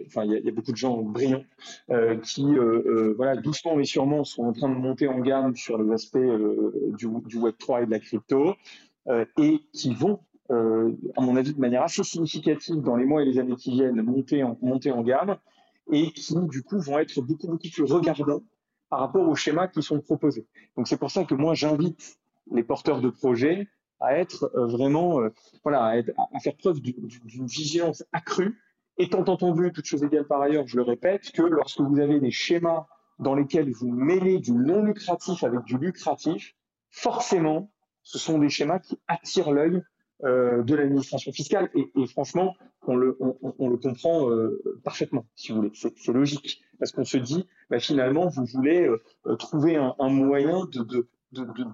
enfin, 0.06 0.26
il 0.26 0.42
y, 0.44 0.50
a 0.50 0.52
beaucoup 0.52 0.74
de 0.74 0.78
gens 0.78 0.98
brillants 0.98 1.46
qui, 2.24 2.46
voilà, 3.16 3.38
doucement 3.38 3.78
mais 3.78 3.86
sûrement, 3.86 4.26
sont 4.26 4.44
en 4.44 4.52
train 4.52 4.68
de 4.68 4.76
monter 4.76 5.08
en 5.08 5.20
gamme 5.20 5.56
sur 5.56 5.82
les 5.82 5.90
aspects 5.94 6.18
du 6.98 7.38
Web 7.38 7.56
3 7.58 7.84
et 7.84 7.86
de 7.86 7.92
la 7.92 8.00
crypto. 8.00 8.54
Euh, 9.10 9.26
et 9.38 9.62
qui 9.72 9.94
vont, 9.94 10.20
euh, 10.52 10.92
à 11.16 11.22
mon 11.22 11.38
avis, 11.38 11.54
de 11.54 11.60
manière 11.60 11.84
assez 11.84 12.04
significative 12.04 12.82
dans 12.82 12.98
les 12.98 13.06
mois 13.06 13.22
et 13.22 13.26
les 13.26 13.40
années 13.40 13.56
qui 13.56 13.72
viennent, 13.72 14.02
monter 14.02 14.44
en, 14.44 14.58
monter 14.62 14.92
en 14.92 15.02
gamme 15.02 15.38
et 15.94 16.12
qui, 16.12 16.36
du 16.50 16.62
coup, 16.62 16.80
vont 16.80 17.00
être 17.00 17.22
beaucoup, 17.22 17.48
beaucoup 17.48 17.70
plus 17.72 17.84
regardants 17.84 18.42
par 18.90 19.00
rapport 19.00 19.28
aux 19.28 19.36
schémas 19.36 19.68
qui 19.68 19.82
sont 19.82 20.02
proposés. 20.02 20.46
Donc, 20.76 20.90
c'est 20.90 20.98
pour 20.98 21.10
ça 21.10 21.24
que 21.24 21.36
moi, 21.36 21.54
j'invite 21.54 22.18
les 22.52 22.64
porteurs 22.64 23.00
de 23.00 23.10
projets 23.10 23.70
à 24.02 24.18
être 24.18 24.52
euh, 24.56 24.68
vraiment, 24.68 25.22
voilà, 25.64 25.86
à, 25.86 25.98
être, 25.98 26.12
à, 26.34 26.40
faire 26.40 26.58
preuve 26.58 26.82
d'une 26.82 27.48
vigilance 27.48 28.04
accrue, 28.12 28.60
étant 28.98 29.24
entendu, 29.24 29.72
toute 29.72 29.86
chose 29.86 30.04
égale 30.04 30.28
par 30.28 30.42
ailleurs, 30.42 30.68
je 30.68 30.76
le 30.76 30.84
répète, 30.84 31.32
que 31.32 31.44
lorsque 31.44 31.80
vous 31.80 32.00
avez 32.00 32.20
des 32.20 32.32
schémas 32.32 32.88
dans 33.20 33.36
lesquels 33.36 33.72
vous 33.72 33.90
mêlez 33.90 34.40
du 34.40 34.52
non 34.52 34.84
lucratif 34.84 35.44
avec 35.46 35.64
du 35.64 35.78
lucratif, 35.78 36.56
forcément, 36.90 37.72
ce 38.08 38.18
sont 38.18 38.40
des 38.40 38.48
schémas 38.48 38.80
qui 38.80 38.98
attirent 39.10 39.52
l'œil 39.52 39.82
euh, 40.24 40.64
de 40.64 40.76
l'administration 40.76 41.34
fiscale 41.34 41.70
et, 41.76 42.08
franchement, 42.08 42.56
on 42.88 42.96
le, 42.96 43.18
on, 43.20 43.70
le 43.70 43.78
comprend 43.78 44.32
euh, 44.32 44.64
parfaitement, 44.84 45.26
si 45.36 45.52
vous 45.52 45.58
voulez. 45.58 45.72
C'est 45.74 46.14
logique 46.14 46.64
parce 46.80 46.94
qu'on 46.94 47.04
se 47.04 47.18
dit, 47.18 47.46
bah, 47.70 47.80
finalement, 47.80 48.28
vous 48.28 48.46
voulez 48.46 48.88
euh, 48.88 49.36
trouver 49.36 49.76
un, 49.76 50.10
moyen 50.10 50.66
de, 50.72 51.10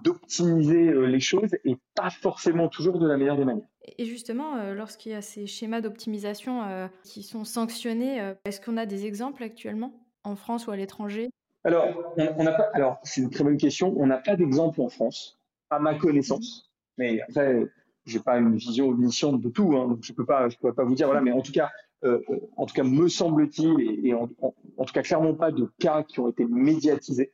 d'optimiser 0.02 0.92
les 1.06 1.20
choses 1.20 1.54
et 1.64 1.76
pas 1.94 2.10
forcément 2.10 2.68
toujours 2.68 2.98
de 2.98 3.06
la 3.06 3.16
meilleure 3.16 3.36
des 3.36 3.44
manières. 3.44 3.68
Et 3.96 4.04
justement, 4.04 4.72
lorsqu'il 4.72 5.12
y 5.12 5.14
a 5.14 5.22
ces 5.22 5.46
schémas 5.46 5.80
d'optimisation 5.82 6.88
qui 7.04 7.22
sont 7.22 7.44
sanctionnés, 7.44 8.34
est-ce 8.44 8.60
qu'on 8.60 8.76
a 8.76 8.86
des 8.86 9.06
exemples 9.06 9.44
actuellement 9.44 10.04
en 10.24 10.34
France 10.34 10.66
ou 10.66 10.72
à 10.72 10.76
l'étranger? 10.76 11.30
Alors, 11.62 11.86
on, 12.18 12.44
pas. 12.44 12.68
Alors, 12.74 12.98
c'est 13.04 13.22
une 13.22 13.30
très 13.30 13.44
bonne 13.44 13.56
question. 13.56 13.94
On 13.96 14.06
n'a 14.06 14.18
pas 14.18 14.36
d'exemple 14.36 14.82
en 14.82 14.88
France, 14.88 15.38
à 15.70 15.78
ma 15.78 15.94
connaissance. 15.94 16.70
Mais 16.98 17.20
après, 17.22 17.66
j'ai 18.06 18.20
pas 18.20 18.38
une 18.38 18.56
vision 18.56 18.88
omnisciente 18.88 19.40
de 19.40 19.48
tout, 19.48 19.76
hein, 19.76 19.88
donc 19.88 19.98
je 20.02 20.12
peux 20.12 20.24
pas, 20.24 20.48
je 20.48 20.56
peux 20.58 20.72
pas 20.72 20.84
vous 20.84 20.94
dire. 20.94 21.06
Voilà, 21.06 21.22
mais 21.22 21.32
en 21.32 21.40
tout 21.40 21.52
cas, 21.52 21.70
euh, 22.04 22.20
euh, 22.28 22.38
en 22.56 22.66
tout 22.66 22.74
cas, 22.74 22.84
me 22.84 23.08
semble-t-il, 23.08 24.06
et, 24.06 24.14
en, 24.14 24.28
tout 24.28 24.92
cas 24.92 25.02
clairement 25.02 25.34
pas 25.34 25.50
de 25.50 25.70
cas 25.78 26.02
qui 26.02 26.20
ont 26.20 26.28
été 26.28 26.44
médiatisés. 26.44 27.32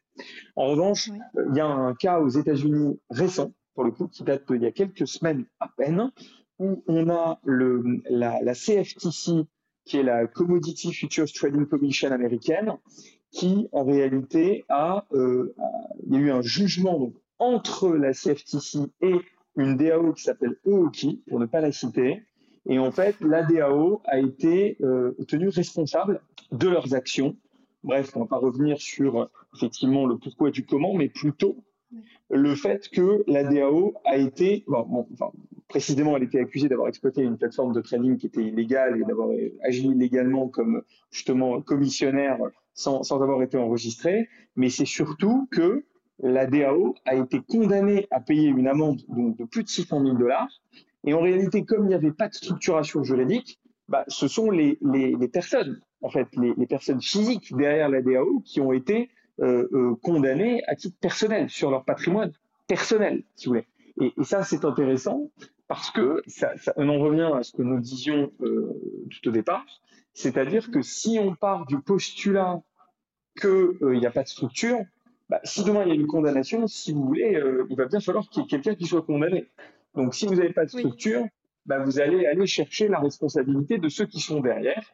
En 0.57 0.67
revanche, 0.67 1.11
euh, 1.37 1.47
il 1.51 1.57
y 1.57 1.61
a 1.61 1.67
un 1.67 1.95
cas 1.95 2.21
aux 2.21 2.29
États-Unis 2.29 3.01
récent, 3.11 3.53
pour 3.75 3.85
le 3.85 3.91
coup, 3.91 4.07
qui 4.09 4.23
date 4.23 4.51
d'il 4.51 4.63
y 4.63 4.67
a 4.67 4.73
quelques 4.73 5.09
semaines 5.09 5.45
à 5.59 5.69
peine, 5.69 6.11
où 6.59 6.85
on 6.87 7.09
a 7.11 7.41
le, 7.45 8.01
la, 8.09 8.41
la 8.43 8.55
CFTC, 8.55 9.47
qui 9.85 9.97
est 9.97 10.03
la 10.03 10.27
Commodity 10.27 10.93
Futures 10.93 11.31
Trading 11.33 11.67
Commission 11.67 12.13
américaine, 12.13 12.77
qui 13.33 13.69
en 13.73 13.85
réalité 13.85 14.65
a, 14.69 15.07
euh, 15.13 15.55
il 16.07 16.15
y 16.15 16.17
a 16.17 16.21
eu 16.21 16.31
un 16.31 16.43
jugement 16.43 16.99
donc, 16.99 17.15
entre 17.41 17.89
la 17.97 18.13
CFTC 18.13 18.79
et 19.03 19.17
une 19.57 19.77
DAO 19.77 20.13
qui 20.13 20.23
s'appelle 20.23 20.57
OOKI, 20.65 21.23
pour 21.29 21.41
ne 21.41 21.47
pas 21.47 21.61
la 21.61 21.73
citer, 21.73 22.23
et 22.67 22.79
en 22.79 22.93
fait, 22.93 23.17
la 23.21 23.43
DAO 23.43 24.01
a 24.05 24.19
été 24.19 24.77
euh, 24.83 25.13
tenue 25.27 25.49
responsable 25.49 26.21
de 26.53 26.69
leurs 26.69 26.95
actions. 26.95 27.37
Bref, 27.83 28.13
on 28.15 28.21
ne 28.21 28.25
va 28.25 28.29
pas 28.29 28.37
revenir 28.37 28.79
sur 28.81 29.29
effectivement 29.57 30.07
le 30.07 30.19
pourquoi 30.19 30.51
du 30.51 30.65
comment, 30.65 30.95
mais 30.95 31.09
plutôt 31.09 31.57
le 32.31 32.55
fait 32.55 32.89
que 32.89 33.25
la 33.27 33.43
DAO 33.43 33.95
a 34.05 34.17
été, 34.17 34.65
précisément, 35.69 36.17
elle 36.17 36.23
était 36.23 36.39
accusée 36.39 36.69
d'avoir 36.69 36.89
exploité 36.89 37.23
une 37.23 37.37
plateforme 37.37 37.73
de 37.73 37.81
trading 37.81 38.17
qui 38.17 38.27
était 38.27 38.45
illégale 38.45 39.01
et 39.01 39.05
d'avoir 39.05 39.31
agi 39.65 39.89
illégalement 39.89 40.49
comme 40.49 40.83
justement 41.11 41.61
commissionnaire 41.61 42.39
sans, 42.75 43.03
sans 43.03 43.21
avoir 43.21 43.43
été 43.43 43.57
enregistrée. 43.57 44.29
Mais 44.55 44.69
c'est 44.69 44.85
surtout 44.85 45.49
que 45.51 45.85
la 46.23 46.47
DAO 46.47 46.95
a 47.07 47.15
été 47.15 47.41
condamnée 47.41 48.07
à 48.11 48.21
payer 48.21 48.49
une 48.49 48.69
amende 48.69 49.01
de 49.09 49.45
plus 49.45 49.65
de 49.65 49.69
600 49.69 50.05
000 50.05 50.17
dollars 50.17 50.49
et 51.05 51.15
en 51.15 51.21
réalité, 51.21 51.65
comme 51.65 51.85
il 51.85 51.89
n'y 51.89 51.95
avait 51.95 52.13
pas 52.13 52.29
de 52.29 52.35
structuration 52.35 53.03
juridique, 53.03 53.59
bah, 53.89 54.05
ce 54.09 54.29
sont 54.29 54.51
les, 54.51 54.79
personnes, 55.33 55.81
en 56.03 56.11
fait, 56.11 56.29
les, 56.37 56.67
personnes 56.67 57.01
physiques 57.01 57.55
derrière 57.57 57.89
la 57.89 58.03
DAO 58.03 58.41
qui 58.45 58.61
ont 58.61 58.73
été 58.73 59.11
euh, 59.41 59.69
euh, 59.73 59.95
condamnées 60.03 60.63
à 60.67 60.77
titre 60.77 60.99
personnel 61.01 61.49
sur 61.49 61.71
leur 61.71 61.85
patrimoine 61.85 62.33
personnel, 62.67 63.25
si 63.35 63.47
vous 63.47 63.55
voulez. 63.55 63.67
Et, 64.01 64.13
ça, 64.23 64.45
c'est 64.45 64.65
intéressant 64.65 65.31
parce 65.67 65.91
que 65.91 66.23
ça, 66.27 66.53
on 66.77 66.89
en 66.89 66.99
revient 66.99 67.31
à 67.35 67.43
ce 67.43 67.53
que 67.53 67.63
nous 67.63 67.81
disions 67.81 68.31
euh, 68.43 68.71
tout 69.11 69.29
au 69.29 69.33
départ, 69.33 69.65
c'est-à-dire 70.13 70.71
que 70.71 70.83
si 70.83 71.19
on 71.19 71.35
part 71.35 71.67
du 71.67 71.81
postulat 71.81 72.61
qu'il 73.41 73.77
n'y 73.83 74.07
a 74.07 74.11
pas 74.11 74.25
de 74.25 74.29
structure, 74.29 74.81
bah, 75.31 75.41
si 75.45 75.63
demain 75.63 75.85
il 75.85 75.89
y 75.89 75.93
a 75.93 75.95
une 75.95 76.09
condamnation, 76.09 76.67
si 76.67 76.93
vous 76.93 77.05
voulez, 77.05 77.37
euh, 77.37 77.65
il 77.71 77.77
va 77.77 77.87
bien 77.87 78.01
falloir 78.01 78.29
qu'il 78.29 78.43
y 78.43 78.45
ait 78.45 78.49
quelqu'un 78.49 78.75
qui 78.75 78.87
soit 78.87 79.03
condamné. 79.03 79.47
Donc, 79.95 80.13
si 80.13 80.27
vous 80.27 80.35
n'avez 80.35 80.53
pas 80.53 80.65
de 80.65 80.71
structure, 80.71 81.25
bah, 81.67 81.79
vous 81.79 82.01
allez 82.01 82.27
aller 82.27 82.49
chercher 82.49 82.89
la 82.89 82.99
responsabilité 82.99 83.79
de 83.79 83.89
ceux 83.89 84.07
qui 84.07 84.19
sont 84.19 84.41
derrière, 84.41 84.93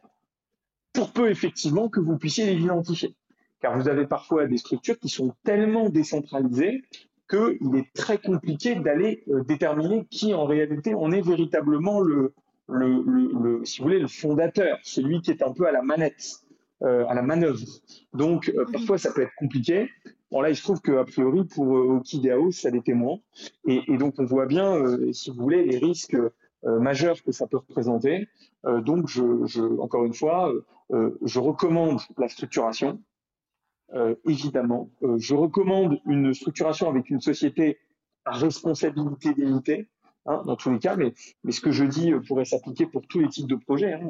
pour 0.93 1.13
peu 1.13 1.31
effectivement 1.31 1.89
que 1.89 2.01
vous 2.01 2.19
puissiez 2.19 2.45
les 2.45 2.61
identifier. 2.61 3.15
Car 3.61 3.79
vous 3.79 3.89
avez 3.89 4.07
parfois 4.07 4.47
des 4.47 4.59
structures 4.59 4.99
qui 4.99 5.09
sont 5.09 5.35
tellement 5.43 5.89
décentralisées 5.89 6.83
qu'il 7.31 7.75
est 7.75 7.91
très 7.95 8.19
compliqué 8.19 8.75
d'aller 8.75 9.25
euh, 9.29 9.43
déterminer 9.43 10.07
qui 10.11 10.35
en 10.35 10.45
réalité 10.45 10.93
en 10.95 11.11
est 11.13 11.23
véritablement 11.23 12.01
le, 12.01 12.35
le, 12.69 13.03
le, 13.07 13.65
si 13.65 13.79
vous 13.79 13.85
voulez, 13.85 14.01
le 14.01 14.07
fondateur, 14.07 14.79
celui 14.83 15.23
qui 15.23 15.31
est 15.31 15.43
un 15.43 15.53
peu 15.53 15.67
à 15.67 15.73
la 15.73 15.83
manette, 15.83 16.45
euh, 16.83 17.07
à 17.07 17.15
la 17.15 17.23
manœuvre. 17.23 17.65
Donc 18.13 18.51
euh, 18.51 18.67
parfois 18.71 18.99
ça 18.99 19.13
peut 19.13 19.23
être 19.23 19.35
compliqué. 19.39 19.89
Bon, 20.33 20.41
là, 20.41 20.51
il 20.51 20.57
se 20.57 20.63
trouve 20.63 20.81
qu'a 20.81 21.05
priori, 21.05 21.45
pour 21.45 21.77
euh, 21.77 22.51
ça 22.51 22.71
l'était 22.71 22.95
moins. 22.95 23.19
Et, 23.67 23.83
et, 23.87 23.97
donc, 23.97 24.15
on 24.19 24.25
voit 24.25 24.47
bien, 24.47 24.75
euh, 24.75 25.13
si 25.13 25.31
vous 25.31 25.37
voulez, 25.37 25.65
les 25.65 25.79
risques 25.79 26.17
euh, 26.17 26.81
majeurs 26.81 27.23
que 27.23 27.31
ça 27.31 27.47
peut 27.47 27.59
représenter. 27.59 28.29
Euh, 28.65 28.81
donc, 28.81 29.09
encore 29.79 30.05
une 30.05 30.15
fois, 30.15 30.53
je 30.91 31.41
recommande 31.41 32.01
la 32.17 32.29
structuration, 32.29 33.03
évidemment. 34.25 34.91
je 35.19 35.35
recommande 35.35 36.01
une 36.07 36.33
structuration 36.35 36.89
avec 36.89 37.11
une 37.11 37.21
société 37.21 37.79
à 38.25 38.33
responsabilité 38.33 39.35
limitée, 39.35 39.89
hein, 40.27 40.43
dans 40.45 40.57
tous 40.57 40.71
les 40.71 40.79
cas. 40.79 40.97
Mais, 40.97 41.13
mais 41.45 41.53
ce 41.53 41.61
que 41.61 41.73
je 41.73 41.85
dis 41.85 42.13
pourrait 42.27 42.45
s'appliquer 42.45 42.87
pour 42.87 43.07
tous 43.07 43.21
les 43.21 43.29
types 43.29 43.49
de 43.49 43.57
projets. 43.57 43.95
Hein. 43.95 44.09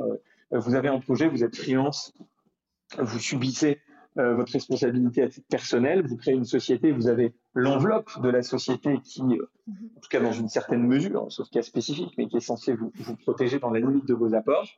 Vous 0.50 0.74
avez 0.74 0.88
un 0.88 1.00
projet, 1.00 1.28
vous 1.28 1.44
êtes 1.44 1.56
freelance, 1.56 2.14
vous 2.98 3.18
subissez 3.18 3.80
euh, 4.18 4.34
votre 4.34 4.52
responsabilité 4.52 5.22
à 5.22 5.28
titre 5.28 5.46
personnel, 5.48 6.06
vous 6.06 6.16
créez 6.16 6.34
une 6.34 6.44
société, 6.44 6.90
vous 6.92 7.08
avez 7.08 7.34
l'enveloppe 7.54 8.20
de 8.22 8.28
la 8.28 8.42
société 8.42 8.98
qui, 9.04 9.22
euh, 9.22 9.50
en 9.96 10.00
tout 10.00 10.08
cas 10.10 10.20
dans 10.20 10.32
une 10.32 10.48
certaine 10.48 10.86
mesure, 10.86 11.24
hein, 11.24 11.30
sauf 11.30 11.50
cas 11.50 11.62
spécifique, 11.62 12.14
mais 12.16 12.26
qui 12.26 12.38
est 12.38 12.40
censée 12.40 12.74
vous, 12.74 12.92
protéger 13.22 13.58
dans 13.58 13.70
la 13.70 13.80
limite 13.80 14.06
de 14.06 14.14
vos 14.14 14.34
apports. 14.34 14.68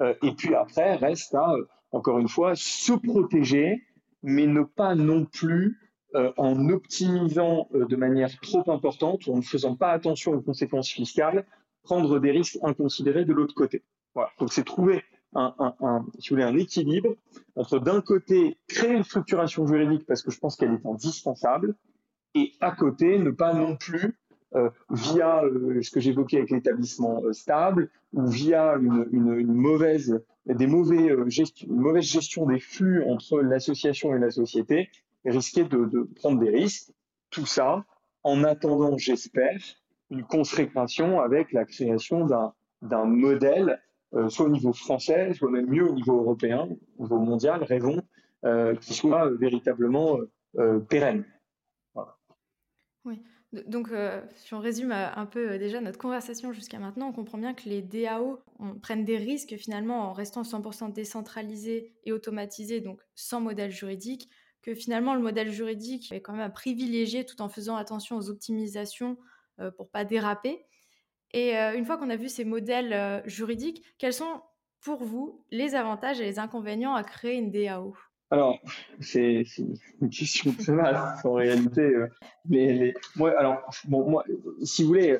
Euh, 0.00 0.14
et 0.22 0.32
puis 0.32 0.54
après, 0.54 0.96
reste 0.96 1.34
à, 1.34 1.52
euh, 1.52 1.66
encore 1.92 2.18
une 2.18 2.28
fois, 2.28 2.52
se 2.54 2.92
protéger, 2.92 3.82
mais 4.22 4.46
ne 4.46 4.62
pas 4.62 4.94
non 4.94 5.24
plus, 5.24 5.78
euh, 6.14 6.32
en 6.36 6.68
optimisant 6.70 7.68
de 7.72 7.96
manière 7.96 8.30
trop 8.40 8.70
importante 8.70 9.26
ou 9.26 9.34
en 9.34 9.36
ne 9.36 9.42
faisant 9.42 9.76
pas 9.76 9.90
attention 9.90 10.32
aux 10.32 10.40
conséquences 10.40 10.88
fiscales, 10.88 11.44
prendre 11.82 12.18
des 12.18 12.30
risques 12.30 12.58
inconsidérés 12.62 13.24
de 13.24 13.32
l'autre 13.32 13.54
côté. 13.54 13.82
Voilà. 14.14 14.30
Donc 14.38 14.52
c'est 14.52 14.64
trouver 14.64 15.02
un, 15.34 15.54
un, 15.58 15.74
un, 15.80 16.06
un 16.30 16.56
équilibre 16.56 17.14
entre 17.56 17.78
d'un 17.78 18.00
côté 18.00 18.56
créer 18.68 18.94
une 18.94 19.04
structuration 19.04 19.66
juridique 19.66 20.06
parce 20.06 20.22
que 20.22 20.30
je 20.30 20.38
pense 20.38 20.56
qu'elle 20.56 20.72
est 20.72 20.86
indispensable 20.86 21.74
et 22.34 22.52
à 22.60 22.72
côté 22.72 23.18
ne 23.18 23.30
pas 23.30 23.52
non 23.52 23.76
plus 23.76 24.18
euh, 24.54 24.70
via 24.90 25.44
euh, 25.44 25.82
ce 25.82 25.90
que 25.90 26.00
j'évoquais 26.00 26.38
avec 26.38 26.50
l'établissement 26.50 27.22
euh, 27.22 27.32
stable 27.32 27.90
ou 28.14 28.26
via 28.26 28.76
une, 28.76 29.06
une, 29.12 29.52
mauvaise 29.52 30.24
des 30.46 30.66
mauvais 30.66 31.14
mauvaise 31.66 32.04
gestion 32.04 32.46
des 32.46 32.58
flux 32.58 33.04
entre 33.04 33.40
l'association 33.40 34.16
et 34.16 34.18
la 34.18 34.30
société 34.30 34.88
risquer 35.26 35.64
de, 35.64 35.84
de 35.84 36.08
prendre 36.16 36.40
des 36.40 36.48
risques. 36.48 36.90
Tout 37.28 37.44
ça 37.44 37.84
en 38.22 38.42
attendant 38.44 38.96
j'espère 38.96 39.60
une 40.10 40.24
consécration 40.24 41.20
avec 41.20 41.52
la 41.52 41.66
création 41.66 42.24
d'un 42.80 43.04
modèle 43.04 43.78
soit 44.28 44.46
au 44.46 44.50
niveau 44.50 44.72
français, 44.72 45.34
soit 45.34 45.50
même 45.50 45.66
mieux 45.66 45.88
au 45.88 45.94
niveau 45.94 46.16
européen, 46.20 46.68
au 46.98 47.02
niveau 47.02 47.18
mondial, 47.18 47.62
rêvons, 47.62 48.02
euh, 48.44 48.74
qui 48.76 48.94
soit 48.94 49.26
euh, 49.26 49.36
véritablement 49.36 50.18
pérenne. 50.88 51.24
Voilà. 51.94 52.16
Oui. 53.04 53.22
Donc, 53.52 53.90
euh, 53.90 54.20
si 54.36 54.52
on 54.54 54.60
résume 54.60 54.92
un 54.92 55.26
peu 55.26 55.58
déjà 55.58 55.80
notre 55.80 55.98
conversation 55.98 56.52
jusqu'à 56.52 56.78
maintenant, 56.78 57.08
on 57.08 57.12
comprend 57.12 57.38
bien 57.38 57.54
que 57.54 57.68
les 57.68 57.80
DAO 57.80 58.40
prennent 58.82 59.04
des 59.04 59.16
risques 59.16 59.56
finalement 59.56 60.10
en 60.10 60.12
restant 60.12 60.42
100% 60.42 60.92
décentralisés 60.92 61.92
et 62.04 62.12
automatisés, 62.12 62.80
donc 62.80 63.00
sans 63.14 63.40
modèle 63.40 63.70
juridique, 63.70 64.28
que 64.62 64.74
finalement 64.74 65.14
le 65.14 65.20
modèle 65.20 65.50
juridique 65.50 66.12
est 66.12 66.20
quand 66.20 66.32
même 66.32 66.42
à 66.42 66.50
privilégier 66.50 67.24
tout 67.24 67.40
en 67.40 67.48
faisant 67.48 67.76
attention 67.76 68.16
aux 68.16 68.28
optimisations 68.28 69.16
euh, 69.60 69.70
pour 69.70 69.88
pas 69.88 70.04
déraper. 70.04 70.64
Et 71.32 71.56
euh, 71.56 71.76
une 71.76 71.84
fois 71.84 71.96
qu'on 71.96 72.10
a 72.10 72.16
vu 72.16 72.28
ces 72.28 72.44
modèles 72.44 72.92
euh, 72.92 73.20
juridiques, 73.26 73.82
quels 73.98 74.12
sont 74.12 74.40
pour 74.80 75.04
vous 75.04 75.44
les 75.50 75.74
avantages 75.74 76.20
et 76.20 76.24
les 76.24 76.38
inconvénients 76.38 76.94
à 76.94 77.02
créer 77.02 77.36
une 77.36 77.50
DAO 77.50 77.94
alors, 78.30 78.58
c'est 79.00 79.42
une 80.02 80.10
question 80.10 80.52
très 80.52 80.74
vaste 80.74 81.24
en 81.24 81.32
réalité. 81.32 81.80
Euh, 81.80 82.08
les, 82.50 82.74
les, 82.74 82.94
moi, 83.16 83.32
alors, 83.38 83.62
moi, 83.88 84.22
si 84.62 84.82
vous 84.82 84.88
voulez, 84.88 85.16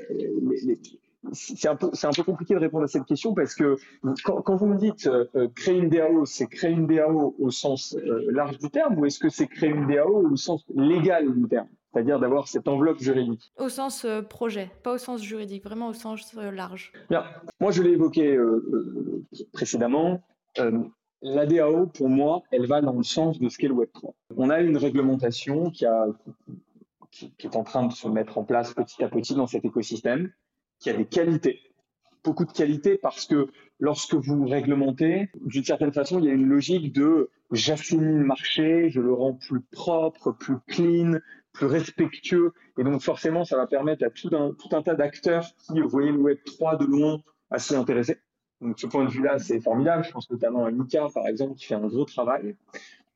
les, 0.66 0.78
c'est 1.32 1.68
un 1.68 1.74
peu 1.74 1.90
un 2.02 2.10
peu 2.10 2.22
compliqué 2.22 2.52
de 2.52 2.58
répondre 2.58 2.84
à 2.84 2.86
cette 2.86 3.06
question 3.06 3.32
parce 3.32 3.54
que 3.54 3.78
quand, 4.24 4.56
vous 4.56 4.66
me 4.66 4.76
dites 4.76 5.08
créer 5.54 5.78
une 5.78 5.88
DAO, 5.88 6.26
c'est 6.26 6.48
créer 6.48 6.72
une 6.72 6.86
DAO 6.86 7.34
au 7.38 7.50
sens 7.50 7.96
large 8.30 8.58
du 8.58 8.68
terme 8.68 8.98
ou 8.98 9.06
est-ce 9.06 9.18
que 9.18 9.30
c'est 9.30 9.46
créer 9.46 9.70
une 9.70 9.86
DAO 9.86 10.30
au 10.30 10.36
sens 10.36 10.66
légal 10.74 11.34
du 11.34 11.48
terme? 11.48 11.68
C'est-à-dire 11.92 12.18
d'avoir 12.18 12.48
cette 12.48 12.68
enveloppe 12.68 13.00
juridique. 13.00 13.52
Au 13.56 13.68
sens 13.68 14.04
euh, 14.04 14.22
projet, 14.22 14.70
pas 14.82 14.94
au 14.94 14.98
sens 14.98 15.22
juridique, 15.22 15.64
vraiment 15.64 15.88
au 15.88 15.92
sens 15.92 16.34
euh, 16.36 16.50
large. 16.50 16.92
Bien. 17.10 17.24
Moi, 17.60 17.70
je 17.70 17.82
l'ai 17.82 17.90
évoqué 17.90 18.34
euh, 18.36 19.24
précédemment. 19.52 20.20
la 21.22 21.46
DAO, 21.46 21.86
pour 21.86 22.08
moi, 22.08 22.42
elle 22.50 22.66
va 22.66 22.80
dans 22.80 22.92
le 22.92 23.02
sens 23.02 23.38
de 23.38 23.48
ce 23.48 23.58
qu'est 23.58 23.68
le 23.68 23.74
Web3. 23.74 24.12
On 24.36 24.50
a 24.50 24.60
une 24.60 24.76
réglementation 24.76 25.70
qui, 25.70 25.86
a, 25.86 26.06
qui, 27.10 27.32
qui 27.38 27.46
est 27.46 27.56
en 27.56 27.64
train 27.64 27.86
de 27.86 27.92
se 27.92 28.08
mettre 28.08 28.38
en 28.38 28.44
place 28.44 28.74
petit 28.74 29.02
à 29.02 29.08
petit 29.08 29.34
dans 29.34 29.46
cet 29.46 29.64
écosystème, 29.64 30.30
qui 30.78 30.90
a 30.90 30.92
des 30.92 31.06
qualités 31.06 31.60
beaucoup 32.24 32.44
de 32.44 32.52
qualités 32.52 32.98
parce 32.98 33.26
que 33.26 33.48
lorsque 33.78 34.14
vous 34.14 34.46
réglementez, 34.46 35.30
d'une 35.44 35.64
certaine 35.64 35.92
façon, 35.92 36.18
il 36.18 36.26
y 36.26 36.28
a 36.28 36.32
une 36.32 36.46
logique 36.46 36.92
de 36.92 37.30
j'affinis 37.52 38.18
le 38.18 38.24
marché, 38.24 38.90
je 38.90 39.00
le 39.00 39.12
rends 39.12 39.34
plus 39.34 39.60
propre, 39.60 40.32
plus 40.32 40.56
clean, 40.66 41.18
plus 41.58 41.66
respectueux. 41.66 42.52
Et 42.78 42.84
donc, 42.84 43.02
forcément, 43.02 43.44
ça 43.44 43.56
va 43.56 43.66
permettre 43.66 44.04
à 44.04 44.10
tout 44.10 44.30
un, 44.32 44.52
tout 44.52 44.74
un 44.74 44.82
tas 44.82 44.94
d'acteurs 44.94 45.44
qui 45.66 45.80
voyaient 45.80 46.12
le 46.12 46.18
Web 46.18 46.38
3 46.44 46.76
de 46.76 46.86
loin 46.86 47.20
à 47.50 47.58
s'y 47.58 47.74
intéresser. 47.74 48.18
Donc, 48.60 48.78
ce 48.78 48.86
point 48.86 49.04
de 49.04 49.10
vue-là, 49.10 49.38
c'est 49.38 49.60
formidable. 49.60 50.04
Je 50.04 50.12
pense 50.12 50.30
notamment 50.30 50.64
à 50.64 50.70
Mika, 50.70 51.08
par 51.12 51.26
exemple, 51.26 51.54
qui 51.54 51.66
fait 51.66 51.74
un 51.74 51.86
gros 51.86 52.04
travail. 52.04 52.56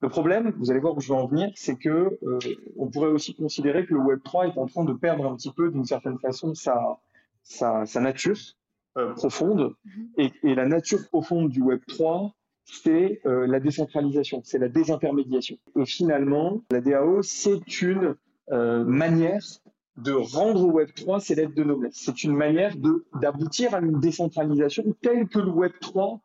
Le 0.01 0.09
problème, 0.09 0.53
vous 0.59 0.71
allez 0.71 0.81
voir 0.81 0.97
où 0.97 1.01
je 1.01 1.09
vais 1.09 1.19
en 1.19 1.27
venir, 1.27 1.51
c'est 1.55 1.77
que 1.77 2.19
euh, 2.23 2.39
on 2.77 2.89
pourrait 2.89 3.11
aussi 3.11 3.35
considérer 3.35 3.87
que 3.87 3.95
le 3.95 4.01
Web 4.01 4.21
3 4.25 4.49
est 4.49 4.59
en 4.59 4.67
train 4.67 4.85
de 4.85 4.93
perdre 4.93 5.25
un 5.27 5.37
petit 5.37 5.53
peu, 5.53 5.71
d'une 5.71 5.85
certaine 5.85 6.19
façon, 6.19 6.55
sa, 6.55 6.99
sa, 7.45 7.87
sa 7.87 8.01
nature 8.01 8.37
euh, 8.99 9.15
profonde. 9.15 9.75
Mm-hmm. 9.87 10.09
Et, 10.19 10.33
et, 10.51 10.55
la 10.57 10.67
nature 10.67 11.07
profonde 11.09 11.51
du 11.51 11.63
Web 11.63 11.81
3, 11.87 12.35
c'est 12.65 13.21
euh, 13.27 13.47
la 13.47 13.61
décentralisation, 13.61 14.41
c'est 14.45 14.59
la 14.59 14.69
désintermédiation. 14.69 15.57
Et 15.79 15.85
finalement, 15.85 16.63
la 16.71 16.81
DAO, 16.81 17.23
c'est 17.23 17.83
une 17.83 18.17
euh, 18.51 18.85
manière 18.85 19.43
de 19.97 20.13
rendre 20.13 20.65
au 20.65 20.81
Web3 20.81 21.21
ses 21.21 21.35
lettres 21.35 21.55
de 21.55 21.65
noblesse. 21.65 21.95
C'est 21.97 22.25
une 22.25 22.35
manière 22.35 22.75
d'aboutir 23.15 23.75
à 23.75 23.81
une 23.81 24.01
décentralisation 24.01 24.85
telle 25.03 25.29
que 25.29 25.39
le 25.39 25.51
Web3 25.51 26.21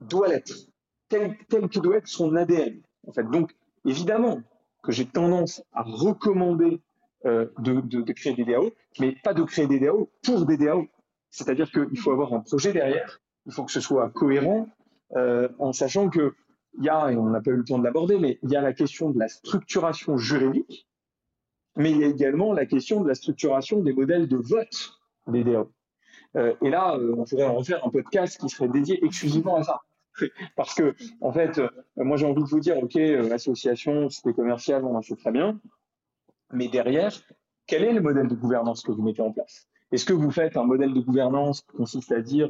doit 0.00 0.28
l'être, 0.28 0.68
telle, 1.08 1.36
que 1.48 1.80
doit 1.80 1.96
être 1.96 2.08
son 2.08 2.36
ADN. 2.36 2.80
En 3.06 3.12
fait. 3.12 3.28
Donc, 3.30 3.54
évidemment 3.84 4.42
que 4.82 4.92
j'ai 4.92 5.06
tendance 5.06 5.62
à 5.72 5.82
recommander 5.82 6.80
euh, 7.26 7.46
de, 7.58 7.80
de, 7.80 8.02
de, 8.02 8.12
créer 8.12 8.34
des 8.34 8.44
DAO, 8.44 8.70
mais 9.00 9.16
pas 9.24 9.34
de 9.34 9.42
créer 9.42 9.66
des 9.66 9.80
DAO 9.80 10.10
pour 10.22 10.46
des 10.46 10.56
DAO. 10.56 10.86
C'est-à-dire 11.30 11.70
qu'il 11.70 11.98
faut 11.98 12.12
avoir 12.12 12.32
un 12.32 12.40
projet 12.40 12.72
derrière, 12.72 13.20
il 13.46 13.52
faut 13.52 13.64
que 13.64 13.72
ce 13.72 13.80
soit 13.80 14.08
cohérent, 14.10 14.68
euh, 15.16 15.48
en 15.58 15.72
sachant 15.72 16.08
que 16.08 16.34
il 16.78 16.84
y 16.84 16.88
a, 16.88 17.10
et 17.10 17.16
on 17.16 17.30
n'a 17.30 17.40
pas 17.40 17.50
eu 17.50 17.56
le 17.56 17.64
temps 17.64 17.78
de 17.78 17.84
l'aborder, 17.84 18.18
mais 18.18 18.38
il 18.42 18.50
y 18.50 18.56
a 18.56 18.60
la 18.60 18.72
question 18.72 19.10
de 19.10 19.18
la 19.18 19.28
structuration 19.28 20.16
juridique, 20.16 20.88
mais 21.76 21.90
il 21.90 21.98
y 21.98 22.04
a 22.04 22.08
également 22.08 22.52
la 22.52 22.66
question 22.66 23.00
de 23.00 23.08
la 23.08 23.14
structuration 23.14 23.80
des 23.82 23.92
modèles 23.92 24.28
de 24.28 24.36
vote 24.36 25.00
des 25.26 25.44
DAO. 25.44 25.70
Euh, 26.36 26.54
et 26.62 26.70
là, 26.70 26.96
euh, 26.96 27.14
on 27.16 27.24
pourrait 27.24 27.44
en 27.44 27.54
refaire 27.54 27.84
un 27.86 27.90
podcast 27.90 28.38
qui 28.40 28.48
serait 28.48 28.68
dédié 28.68 29.04
exclusivement 29.04 29.56
à 29.56 29.62
ça. 29.62 29.80
Parce 30.56 30.74
que, 30.74 30.94
en 31.20 31.32
fait, 31.32 31.58
euh, 31.58 31.68
moi 31.96 32.16
j'ai 32.16 32.26
envie 32.26 32.42
de 32.42 32.48
vous 32.48 32.60
dire, 32.60 32.78
ok, 32.78 32.96
association, 33.32 34.08
c'était 34.10 34.32
commercial, 34.32 34.82
bon, 34.82 35.00
c'est 35.02 35.16
très 35.16 35.32
bien, 35.32 35.60
mais 36.52 36.68
derrière, 36.68 37.12
quel 37.66 37.84
est 37.84 37.92
le 37.92 38.00
modèle 38.00 38.28
de 38.28 38.34
gouvernance 38.34 38.82
que 38.82 38.92
vous 38.92 39.02
mettez 39.02 39.22
en 39.22 39.32
place? 39.32 39.66
Est-ce 39.92 40.04
que 40.04 40.12
vous 40.12 40.30
faites 40.30 40.56
un 40.56 40.64
modèle 40.64 40.92
de 40.92 41.00
gouvernance 41.00 41.62
qui 41.62 41.76
consiste 41.76 42.12
à 42.12 42.20
dire 42.20 42.48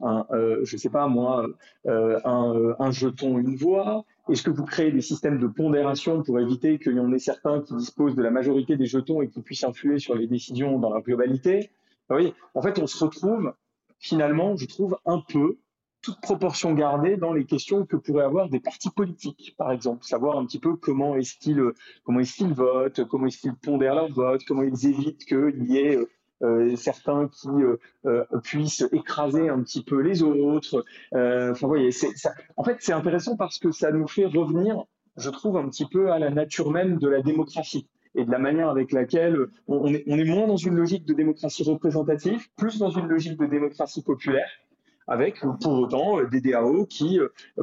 je 0.00 0.76
sais 0.76 0.90
pas 0.90 1.06
moi, 1.06 1.46
un, 1.86 2.90
jeton, 2.90 3.38
une 3.38 3.56
voix 3.56 4.04
Est-ce 4.30 4.42
que 4.42 4.50
vous 4.50 4.64
créez 4.64 4.90
des 4.90 5.02
systèmes 5.02 5.38
de 5.38 5.46
pondération 5.46 6.22
pour 6.22 6.40
éviter 6.40 6.78
qu'il 6.78 6.94
y 6.94 7.00
en 7.00 7.12
ait 7.12 7.18
certains 7.18 7.60
qui 7.60 7.74
disposent 7.76 8.14
de 8.14 8.22
la 8.22 8.30
majorité 8.30 8.76
des 8.76 8.86
jetons 8.86 9.20
et 9.20 9.28
qui 9.28 9.42
puissent 9.42 9.64
influer 9.64 9.98
sur 9.98 10.14
les 10.14 10.26
décisions 10.26 10.78
dans 10.78 10.92
la 10.92 11.00
globalité? 11.00 11.70
Oui, 12.10 12.32
en 12.54 12.62
fait, 12.62 12.78
on 12.78 12.86
se 12.86 13.04
retrouve 13.04 13.52
finalement, 13.98 14.56
je 14.56 14.66
trouve, 14.66 14.98
un 15.06 15.22
peu 15.26 15.58
toute 16.02 16.20
proportion 16.20 16.74
gardée 16.74 17.16
dans 17.16 17.32
les 17.32 17.46
questions 17.46 17.86
que 17.86 17.96
pourraient 17.96 18.24
avoir 18.24 18.50
des 18.50 18.60
partis 18.60 18.90
politiques, 18.90 19.54
par 19.56 19.72
exemple, 19.72 20.04
savoir 20.04 20.38
un 20.38 20.44
petit 20.44 20.58
peu 20.58 20.76
comment 20.76 21.16
est-ce 21.16 21.38
qu'ils 21.38 21.62
comment 22.04 22.20
est-ce 22.20 22.36
qu'ils 22.36 22.52
votent, 22.52 23.04
comment 23.08 23.26
est-ce 23.26 23.38
qu'ils 23.38 23.54
pondèrent 23.54 23.94
leur 23.94 24.12
vote, 24.12 24.42
comment 24.46 24.62
ils 24.62 24.86
évitent 24.86 25.24
qu'il 25.24 25.64
y 25.64 25.78
ait 25.78 25.96
euh, 25.96 26.10
certains 26.76 27.28
qui 27.28 27.48
euh, 27.48 27.76
euh, 28.06 28.24
puissent 28.42 28.86
écraser 28.92 29.48
un 29.48 29.62
petit 29.62 29.82
peu 29.82 30.00
les 30.00 30.22
autres. 30.22 30.84
Voyez, 31.60 31.90
en 32.56 32.64
fait, 32.64 32.76
c'est 32.80 32.92
intéressant 32.92 33.36
parce 33.36 33.58
que 33.58 33.70
ça 33.70 33.90
nous 33.90 34.06
fait 34.06 34.26
revenir, 34.26 34.84
je 35.16 35.30
trouve, 35.30 35.56
un 35.56 35.68
petit 35.68 35.86
peu 35.86 36.12
à 36.12 36.18
la 36.18 36.30
nature 36.30 36.70
même 36.70 36.98
de 36.98 37.08
la 37.08 37.22
démocratie 37.22 37.88
et 38.14 38.24
de 38.24 38.30
la 38.30 38.38
manière 38.38 38.68
avec 38.68 38.92
laquelle 38.92 39.46
on 39.66 39.86
est 39.86 40.24
moins 40.24 40.46
dans 40.46 40.56
une 40.56 40.76
logique 40.76 41.04
de 41.04 41.14
démocratie 41.14 41.64
représentative, 41.64 42.46
plus 42.56 42.78
dans 42.78 42.90
une 42.90 43.08
logique 43.08 43.38
de 43.38 43.46
démocratie 43.46 44.02
populaire, 44.02 44.48
avec 45.08 45.40
pour 45.60 45.72
autant 45.72 46.22
des 46.24 46.40
DAO 46.40 46.86
qui 46.86 47.18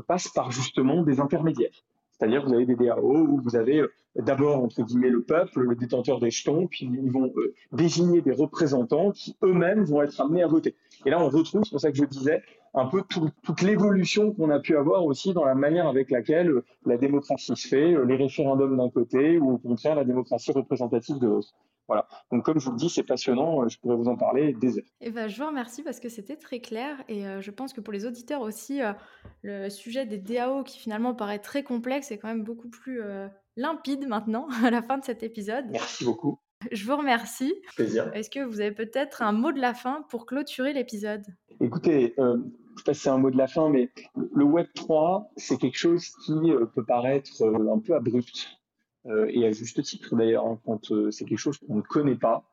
passent 0.07 0.27
par 0.27 0.51
justement 0.51 1.03
des 1.03 1.21
intermédiaires. 1.21 1.83
C'est-à-dire 2.21 2.45
vous 2.45 2.53
avez 2.53 2.67
des 2.67 2.75
DAO 2.75 3.01
où 3.01 3.41
vous 3.41 3.55
avez 3.55 3.79
euh, 3.79 3.91
d'abord, 4.15 4.63
entre 4.63 4.83
guillemets, 4.83 5.09
le 5.09 5.23
peuple, 5.23 5.61
le 5.61 5.75
détenteur 5.75 6.19
des 6.19 6.29
jetons, 6.29 6.67
puis 6.67 6.85
ils 6.85 7.11
vont 7.11 7.33
euh, 7.35 7.55
désigner 7.71 8.21
des 8.21 8.31
représentants 8.31 9.09
qui 9.09 9.35
eux-mêmes 9.41 9.85
vont 9.85 10.03
être 10.03 10.21
amenés 10.21 10.43
à 10.43 10.47
voter. 10.47 10.75
Et 11.07 11.09
là, 11.09 11.19
on 11.19 11.29
retrouve, 11.29 11.63
c'est 11.63 11.71
pour 11.71 11.79
ça 11.79 11.89
que 11.89 11.97
je 11.97 12.05
disais, 12.05 12.43
un 12.75 12.85
peu 12.85 13.01
tout, 13.09 13.29
toute 13.41 13.63
l'évolution 13.63 14.33
qu'on 14.33 14.51
a 14.51 14.59
pu 14.59 14.77
avoir 14.77 15.03
aussi 15.03 15.33
dans 15.33 15.45
la 15.45 15.55
manière 15.55 15.87
avec 15.87 16.11
laquelle 16.11 16.49
euh, 16.49 16.65
la 16.85 16.97
démocratie 16.97 17.55
se 17.55 17.67
fait, 17.67 17.95
les 18.05 18.15
référendums 18.17 18.77
d'un 18.77 18.91
côté, 18.91 19.39
ou 19.39 19.53
au 19.53 19.57
contraire 19.57 19.95
la 19.95 20.05
démocratie 20.05 20.51
représentative 20.51 21.17
de 21.17 21.25
l'autre. 21.25 21.55
Voilà. 21.91 22.07
Donc, 22.31 22.45
comme 22.45 22.57
je 22.57 22.63
vous 22.63 22.71
le 22.71 22.77
dis, 22.77 22.89
c'est 22.89 23.03
passionnant. 23.03 23.67
Je 23.67 23.77
pourrais 23.77 23.97
vous 23.97 24.07
en 24.07 24.15
parler 24.15 24.53
des 24.53 24.77
heures. 24.77 24.85
Et 25.01 25.07
eh 25.07 25.11
ben, 25.11 25.27
je 25.27 25.37
vous 25.37 25.45
remercie 25.45 25.83
parce 25.83 25.99
que 25.99 26.07
c'était 26.07 26.37
très 26.37 26.61
clair. 26.61 26.95
Et 27.09 27.27
euh, 27.27 27.41
je 27.41 27.51
pense 27.51 27.73
que 27.73 27.81
pour 27.81 27.91
les 27.91 28.05
auditeurs 28.05 28.39
aussi, 28.39 28.81
euh, 28.81 28.93
le 29.41 29.69
sujet 29.69 30.05
des 30.05 30.17
DAO 30.17 30.63
qui 30.63 30.79
finalement 30.79 31.13
paraît 31.13 31.39
très 31.39 31.63
complexe 31.63 32.09
est 32.09 32.17
quand 32.17 32.29
même 32.29 32.45
beaucoup 32.45 32.69
plus 32.69 33.01
euh, 33.03 33.27
limpide 33.57 34.07
maintenant 34.07 34.47
à 34.63 34.71
la 34.71 34.81
fin 34.81 34.99
de 34.99 35.03
cet 35.03 35.21
épisode. 35.21 35.65
Merci 35.69 36.05
beaucoup. 36.05 36.39
Je 36.71 36.85
vous 36.85 36.95
remercie. 36.95 37.53
Plaisir. 37.75 38.09
Est-ce 38.13 38.29
que 38.29 38.39
vous 38.39 38.61
avez 38.61 38.71
peut-être 38.71 39.21
un 39.21 39.33
mot 39.33 39.51
de 39.51 39.59
la 39.59 39.73
fin 39.73 40.05
pour 40.07 40.25
clôturer 40.25 40.71
l'épisode? 40.71 41.25
Écoutez, 41.59 42.13
euh, 42.19 42.37
je 42.37 42.77
sais 42.77 42.83
pas 42.85 42.93
si 42.93 43.01
c'est 43.01 43.09
un 43.09 43.17
mot 43.17 43.31
de 43.31 43.37
la 43.37 43.47
fin, 43.47 43.67
mais 43.67 43.91
le 44.15 44.45
Web 44.45 44.67
3, 44.75 45.29
c'est 45.35 45.57
quelque 45.57 45.77
chose 45.77 46.07
qui 46.23 46.53
peut 46.73 46.85
paraître 46.85 47.29
un 47.43 47.79
peu 47.79 47.95
abrupt. 47.95 48.60
Euh, 49.07 49.27
et 49.29 49.47
à 49.47 49.51
juste 49.51 49.81
titre 49.81 50.15
d'ailleurs, 50.15 50.45
hein, 50.45 50.59
quand 50.63 50.91
euh, 50.91 51.09
c'est 51.09 51.25
quelque 51.25 51.39
chose 51.39 51.57
qu'on 51.57 51.75
ne 51.75 51.81
connaît 51.81 52.15
pas. 52.15 52.43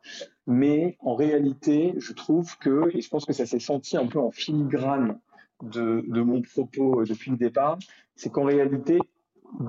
Mais 0.47 0.97
en 1.01 1.15
réalité, 1.15 1.95
je 1.99 2.13
trouve 2.13 2.57
que, 2.59 2.89
et 2.97 3.03
je 3.03 3.09
pense 3.09 3.27
que 3.27 3.35
ça 3.35 3.45
s'est 3.45 3.59
senti 3.59 3.97
un 3.97 4.07
peu 4.07 4.19
en 4.19 4.31
filigrane 4.31 5.19
de, 5.63 6.05
de 6.07 6.21
mon 6.23 6.41
propos 6.41 7.03
euh, 7.03 7.05
depuis 7.05 7.31
le 7.31 7.37
départ, 7.37 7.79
c'est 8.17 8.31
qu'en 8.31 8.45
réalité, 8.45 8.99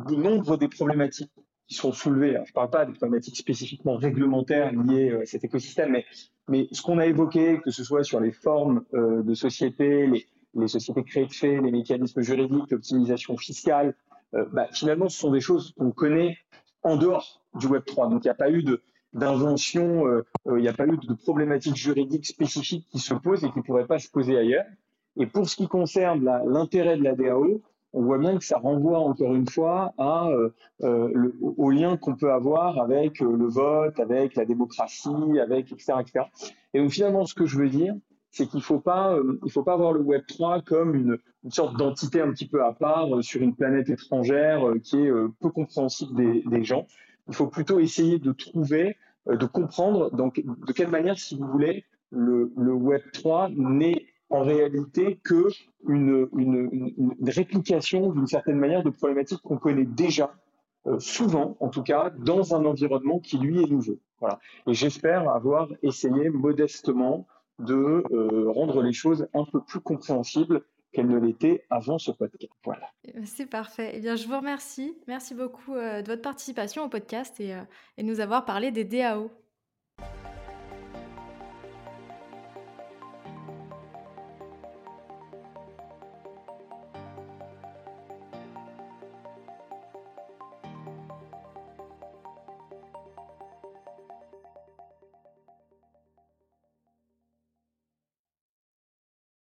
le 0.08 0.16
nombre 0.16 0.58
des 0.58 0.70
problématiques 0.70 1.32
qui 1.68 1.76
sont 1.76 1.92
soulevées, 1.92 2.34
je 2.34 2.50
ne 2.50 2.54
parle 2.54 2.70
pas 2.70 2.86
des 2.86 2.94
problématiques 2.94 3.38
spécifiquement 3.38 3.98
réglementaires 3.98 4.72
liées 4.72 5.12
à 5.22 5.26
cet 5.26 5.44
écosystème, 5.44 5.98
mais, 6.48 6.68
ce 6.72 6.82
qu'on 6.82 6.98
a 6.98 7.06
évoqué, 7.06 7.60
que 7.64 7.70
ce 7.70 7.84
soit 7.84 8.04
sur 8.04 8.20
les 8.20 8.32
formes 8.32 8.84
de 8.92 9.34
société, 9.36 10.08
les, 10.08 10.26
les 10.56 10.68
sociétés 10.68 11.04
créées 11.04 11.28
de 11.28 11.32
fait, 11.32 11.62
les 11.62 11.70
mécanismes 11.70 12.22
juridiques, 12.22 12.72
l'optimisation 12.72 13.38
fiscale, 13.38 13.94
bah, 14.34 14.68
finalement, 14.72 15.10
ce 15.10 15.20
sont 15.20 15.30
des 15.30 15.42
choses 15.42 15.76
qu'on 15.78 15.92
connaît 15.92 16.40
en 16.84 16.98
dehors 16.98 17.42
du 17.56 17.68
Web 17.68 17.84
3. 17.86 18.10
Donc 18.10 18.24
il 18.24 18.28
n'y 18.28 18.32
a 18.32 18.36
pas 18.36 18.52
eu 18.52 18.64
de 18.64 18.82
d'invention, 19.14 20.06
euh, 20.08 20.24
euh, 20.48 20.60
il 20.60 20.62
n'y 20.62 20.68
a 20.68 20.74
pas 20.74 20.86
eu 20.86 20.96
de 20.96 21.14
problématiques 21.14 21.76
juridiques 21.76 22.28
spécifiques 22.28 22.88
qui 22.92 23.00
se 23.00 23.16
posent 23.16 23.44
et 23.44 23.50
qui 23.50 23.58
ne 23.58 23.64
pourraient 23.64 23.88
pas 23.88 23.98
se 23.98 24.08
poser 24.08 24.38
ailleurs. 24.38 24.66
Et 25.18 25.26
pour 25.26 25.50
ce 25.50 25.56
qui 25.56 25.68
concerne 25.68 26.24
l'intérêt 26.46 26.96
de 26.96 27.04
la 27.04 27.16
DAO, 27.16 27.62
on 27.92 28.04
voit 28.04 28.20
bien 28.20 28.38
que 28.38 28.44
ça 28.44 28.60
renvoie 28.60 29.00
encore 29.00 29.34
une 29.34 29.48
fois 29.48 29.94
à, 29.98 30.30
euh, 30.30 30.52
le, 30.82 31.36
au 31.42 31.72
lien 31.72 31.98
qu'on 31.98 32.16
peut 32.16 32.32
avoir 32.32 32.78
avec 32.80 33.20
le 33.20 33.48
vote, 33.48 34.00
avec 34.00 34.36
la 34.36 34.46
démocratie, 34.46 35.40
avec 35.42 35.72
etc., 35.72 35.94
etc. 36.02 36.26
Et 36.76 36.80
donc 36.80 36.92
finalement, 36.92 37.26
ce 37.26 37.34
que 37.34 37.48
je 37.48 37.58
veux 37.58 37.70
dire, 37.70 37.96
c'est 38.32 38.48
qu'il 38.48 38.62
faut 38.62 38.82
euh, 38.88 39.40
faut 39.50 39.64
pas 39.64 39.76
voir 39.76 39.94
le 39.94 40.02
Web 40.02 40.24
3 40.28 40.62
comme 40.62 40.96
une, 40.96 41.18
sorte 41.50 41.78
d'entité 41.78 42.22
un 42.22 42.32
petit 42.32 42.48
peu 42.48 42.64
à 42.64 42.74
part 42.74 43.16
euh, 43.16 43.22
sur 43.22 43.42
une 43.42 43.56
planète 43.56 43.90
étrangère 43.90 44.68
euh, 44.68 44.80
qui 44.80 44.98
est 44.98 45.12
peu 45.40 45.50
compréhensible 45.50 46.16
des, 46.50 46.64
gens. 46.64 46.86
Il 47.28 47.34
faut 47.34 47.48
plutôt 47.48 47.80
essayer 47.80 48.20
de 48.20 48.32
trouver, 48.32 48.98
de 49.28 49.46
comprendre 49.46 50.12
donc 50.16 50.44
de 50.44 50.74
quelle 50.74 50.90
manière, 50.90 51.18
si 51.18 51.38
vous 51.38 51.48
voulez, 51.48 51.86
le, 52.12 52.52
Web 52.58 53.02
3 53.14 53.50
n'est 53.56 54.08
en 54.30 54.42
réalité 54.44 55.20
que 55.24 55.48
une 55.88 56.28
réplication 57.22 58.12
d'une 58.12 58.28
certaine 58.28 58.58
manière 58.58 58.84
de 58.84 58.90
problématiques 58.90 59.42
qu'on 59.42 59.58
connaît 59.58 59.86
déjà, 59.86 60.34
souvent 60.98 61.56
en 61.60 61.70
tout 61.70 61.84
cas, 61.84 62.10
dans 62.10 62.56
un 62.56 62.66
environnement 62.66 63.20
qui 63.20 63.38
lui 63.38 63.64
est 63.64 63.68
nouveau. 63.68 64.00
Voilà. 64.20 64.40
Et 64.68 64.74
j'espère 64.74 65.30
avoir 65.30 65.70
essayé 65.84 66.30
modestement 66.30 67.28
de 67.60 68.04
euh, 68.12 68.52
rendre 68.52 68.82
les 68.82 68.94
choses 68.94 69.28
un 69.34 69.46
peu 69.46 69.62
plus 69.62 69.80
compréhensibles 69.80 70.64
qu'elles 70.92 71.08
ne 71.08 71.20
l'étaient 71.20 71.66
avant 71.70 71.98
ce 71.98 72.12
podcast. 72.12 72.52
Voilà. 72.64 72.88
Eh 73.06 73.14
ben, 73.14 73.26
c'est 73.26 73.46
parfait. 73.46 73.92
Eh 73.94 74.00
bien, 74.00 74.16
je 74.16 74.28
vous 74.28 74.38
remercie. 74.38 74.98
Merci 75.08 75.36
beaucoup 75.36 75.76
euh, 75.76 76.02
de 76.02 76.08
votre 76.08 76.22
participation 76.22 76.84
au 76.84 76.90
podcast 76.90 77.40
et, 77.40 77.54
euh, 77.54 77.62
et 77.98 78.04
de 78.04 78.08
nous 78.08 78.20
avoir 78.20 78.46
parlé 78.46 78.72
des 78.72 78.86
DAO. 78.86 79.30